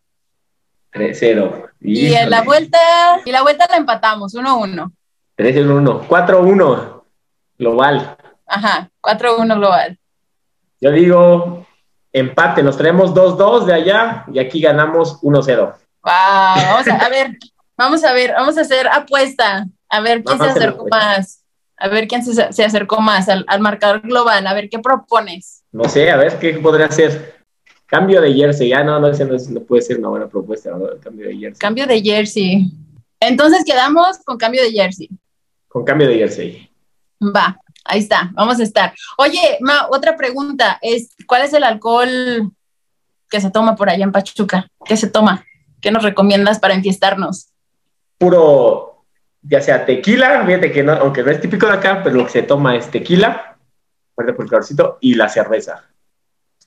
3-0. 0.93 1.71
Y 1.81 2.13
en 2.13 2.31
la 2.31 2.43
vuelta, 2.43 2.79
y 3.25 3.33
la 3.33 3.43
vuelta 3.43 3.67
la 3.69 3.77
empatamos, 3.77 4.35
1-1. 4.35 4.93
3-1, 5.37 6.07
4-1 6.07 7.03
global. 7.59 8.17
Ajá, 8.47 8.91
4-1 9.01 9.57
global. 9.57 9.99
Yo 10.81 10.91
digo 10.91 11.67
empate, 12.13 12.63
nos 12.63 12.77
traemos 12.77 13.15
2-2 13.15 13.65
de 13.65 13.75
allá 13.75 14.25
y 14.33 14.39
aquí 14.39 14.61
ganamos 14.61 15.21
1-0. 15.23 15.57
Wow, 15.59 15.73
vamos 16.05 16.89
a, 16.89 17.09
ver, 17.09 17.39
vamos 17.77 18.05
a 18.05 18.13
ver, 18.13 18.33
vamos 18.33 18.59
a 18.59 18.63
hacer 18.63 18.89
apuesta, 18.89 19.67
a 19.93 20.01
ver 20.01 20.25
quién 20.25 20.39
se 20.39 20.45
acercó 20.47 20.87
más, 20.91 21.45
a 21.77 21.89
ver 21.89 22.09
quién 22.09 22.25
se, 22.25 22.65
acercó 22.65 23.01
más 23.01 23.29
al, 23.29 23.45
al 23.47 23.61
marcador 23.61 24.01
global, 24.01 24.47
a 24.47 24.55
ver 24.55 24.71
qué 24.71 24.79
propones. 24.79 25.63
No 25.71 25.85
sé, 25.85 26.11
a 26.11 26.17
ver 26.17 26.39
qué 26.39 26.55
podría 26.55 26.91
ser. 26.91 27.43
Cambio 27.85 28.23
de 28.23 28.33
jersey, 28.33 28.71
ya 28.71 28.83
no, 28.83 28.99
no, 28.99 29.09
ese 29.09 29.27
no, 29.27 29.61
puede 29.61 29.83
ser 29.83 29.99
una 29.99 30.09
buena 30.09 30.27
propuesta, 30.27 30.71
¿no? 30.71 30.87
cambio 30.99 31.29
de 31.29 31.37
jersey. 31.37 31.59
Cambio 31.59 31.87
de 31.87 32.01
jersey. 32.01 32.73
Entonces 33.21 33.65
quedamos 33.67 34.19
con 34.25 34.39
cambio 34.39 34.63
de 34.63 34.71
jersey. 34.71 35.11
Con 35.69 35.85
cambio 35.85 36.09
de 36.09 36.17
jersey. 36.17 36.71
Va, 37.21 37.59
ahí 37.85 38.01
está, 38.01 38.31
vamos 38.33 38.61
a 38.61 38.63
estar. 38.63 38.95
Oye, 39.19 39.59
Ma, 39.61 39.89
otra 39.91 40.17
pregunta 40.17 40.79
es, 40.81 41.11
¿cuál 41.27 41.43
es 41.43 41.53
el 41.53 41.65
alcohol 41.65 42.51
que 43.29 43.43
se 43.43 43.51
toma 43.51 43.77
por 43.77 43.91
allá 43.91 44.05
en 44.05 44.13
Pachuca? 44.13 44.67
¿Qué 44.87 44.97
se 44.97 45.11
toma? 45.11 45.45
¿Qué 45.83 45.91
nos 45.91 46.03
recomiendas 46.03 46.61
para 46.61 46.73
enfiestarnos? 46.73 47.51
Puro, 48.17 48.92
ya 49.43 49.61
sea 49.61 49.85
tequila, 49.85 50.45
fíjate 50.47 50.73
que 50.73 50.83
no, 50.83 50.93
aunque 50.93 51.23
no 51.23 51.31
es 51.31 51.41
típico 51.41 51.67
de 51.67 51.75
acá, 51.75 52.01
pero 52.03 52.17
lo 52.17 52.25
que 52.25 52.33
se 52.33 52.43
toma 52.43 52.77
es 52.77 52.91
tequila, 52.91 53.57
fuerte 54.15 54.33
por 54.33 54.45
el 54.45 54.51
calorcito, 54.51 54.99
y 55.01 55.15
la 55.15 55.29
cerveza. 55.29 55.85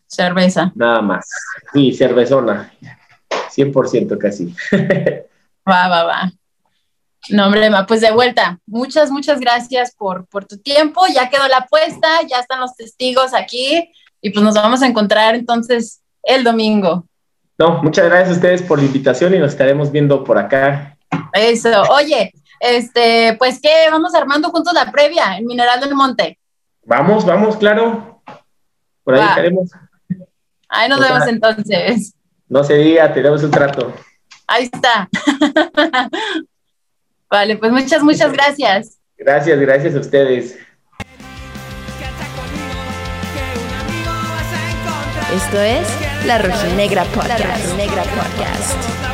Cerveza. 0.07 0.71
Nada 0.75 1.01
más. 1.01 1.27
Sí, 1.73 1.93
cervezona. 1.93 2.71
100% 3.29 4.17
casi. 4.17 4.55
va, 5.67 5.87
va, 5.87 6.03
va. 6.03 6.31
No, 7.29 7.47
hombre, 7.47 7.69
pues 7.87 8.01
de 8.01 8.11
vuelta. 8.11 8.59
Muchas, 8.67 9.09
muchas 9.09 9.39
gracias 9.39 9.95
por, 9.95 10.27
por 10.27 10.45
tu 10.45 10.57
tiempo. 10.57 11.01
Ya 11.13 11.29
quedó 11.29 11.47
la 11.47 11.57
apuesta, 11.57 12.07
ya 12.29 12.39
están 12.39 12.59
los 12.59 12.75
testigos 12.75 13.33
aquí 13.33 13.91
y 14.21 14.29
pues 14.29 14.43
nos 14.43 14.55
vamos 14.55 14.81
a 14.83 14.87
encontrar 14.87 15.35
entonces 15.35 16.01
el 16.21 16.43
domingo. 16.43 17.07
No, 17.57 17.81
muchas 17.81 18.05
gracias 18.05 18.29
a 18.29 18.33
ustedes 18.33 18.61
por 18.61 18.79
la 18.79 18.85
invitación 18.85 19.33
y 19.33 19.39
nos 19.39 19.53
estaremos 19.53 19.91
viendo 19.91 20.23
por 20.23 20.37
acá. 20.37 20.97
Eso. 21.33 21.83
Oye, 21.89 22.33
este, 22.59 23.35
pues 23.37 23.59
qué, 23.61 23.87
vamos 23.91 24.13
armando 24.15 24.49
juntos 24.49 24.73
la 24.73 24.91
previa 24.91 25.37
en 25.37 25.45
Mineral 25.45 25.79
del 25.79 25.95
Monte. 25.95 26.39
Vamos, 26.83 27.25
vamos, 27.25 27.57
claro. 27.57 28.21
Por 29.03 29.15
ahí 29.15 29.27
estaremos. 29.27 29.71
Ahí 30.69 30.89
nos 30.89 30.99
vemos 30.99 31.27
entonces. 31.27 32.13
No 32.47 32.63
se 32.63 32.75
diga, 32.75 33.11
tenemos 33.13 33.43
un 33.43 33.51
trato. 33.51 33.93
Ahí 34.47 34.69
está. 34.71 35.09
vale, 37.29 37.57
pues 37.57 37.71
muchas, 37.71 38.03
muchas 38.03 38.31
gracias. 38.31 38.99
Gracias, 39.17 39.59
gracias 39.59 39.95
a 39.95 39.99
ustedes. 39.99 40.57
Esto 45.33 45.59
es 45.59 45.87
La 46.25 46.37
Rojinegra 46.37 47.03
Podcast. 47.05 47.39
La 47.39 47.55
Rojinegra 47.55 48.03
Podcast. 48.03 49.04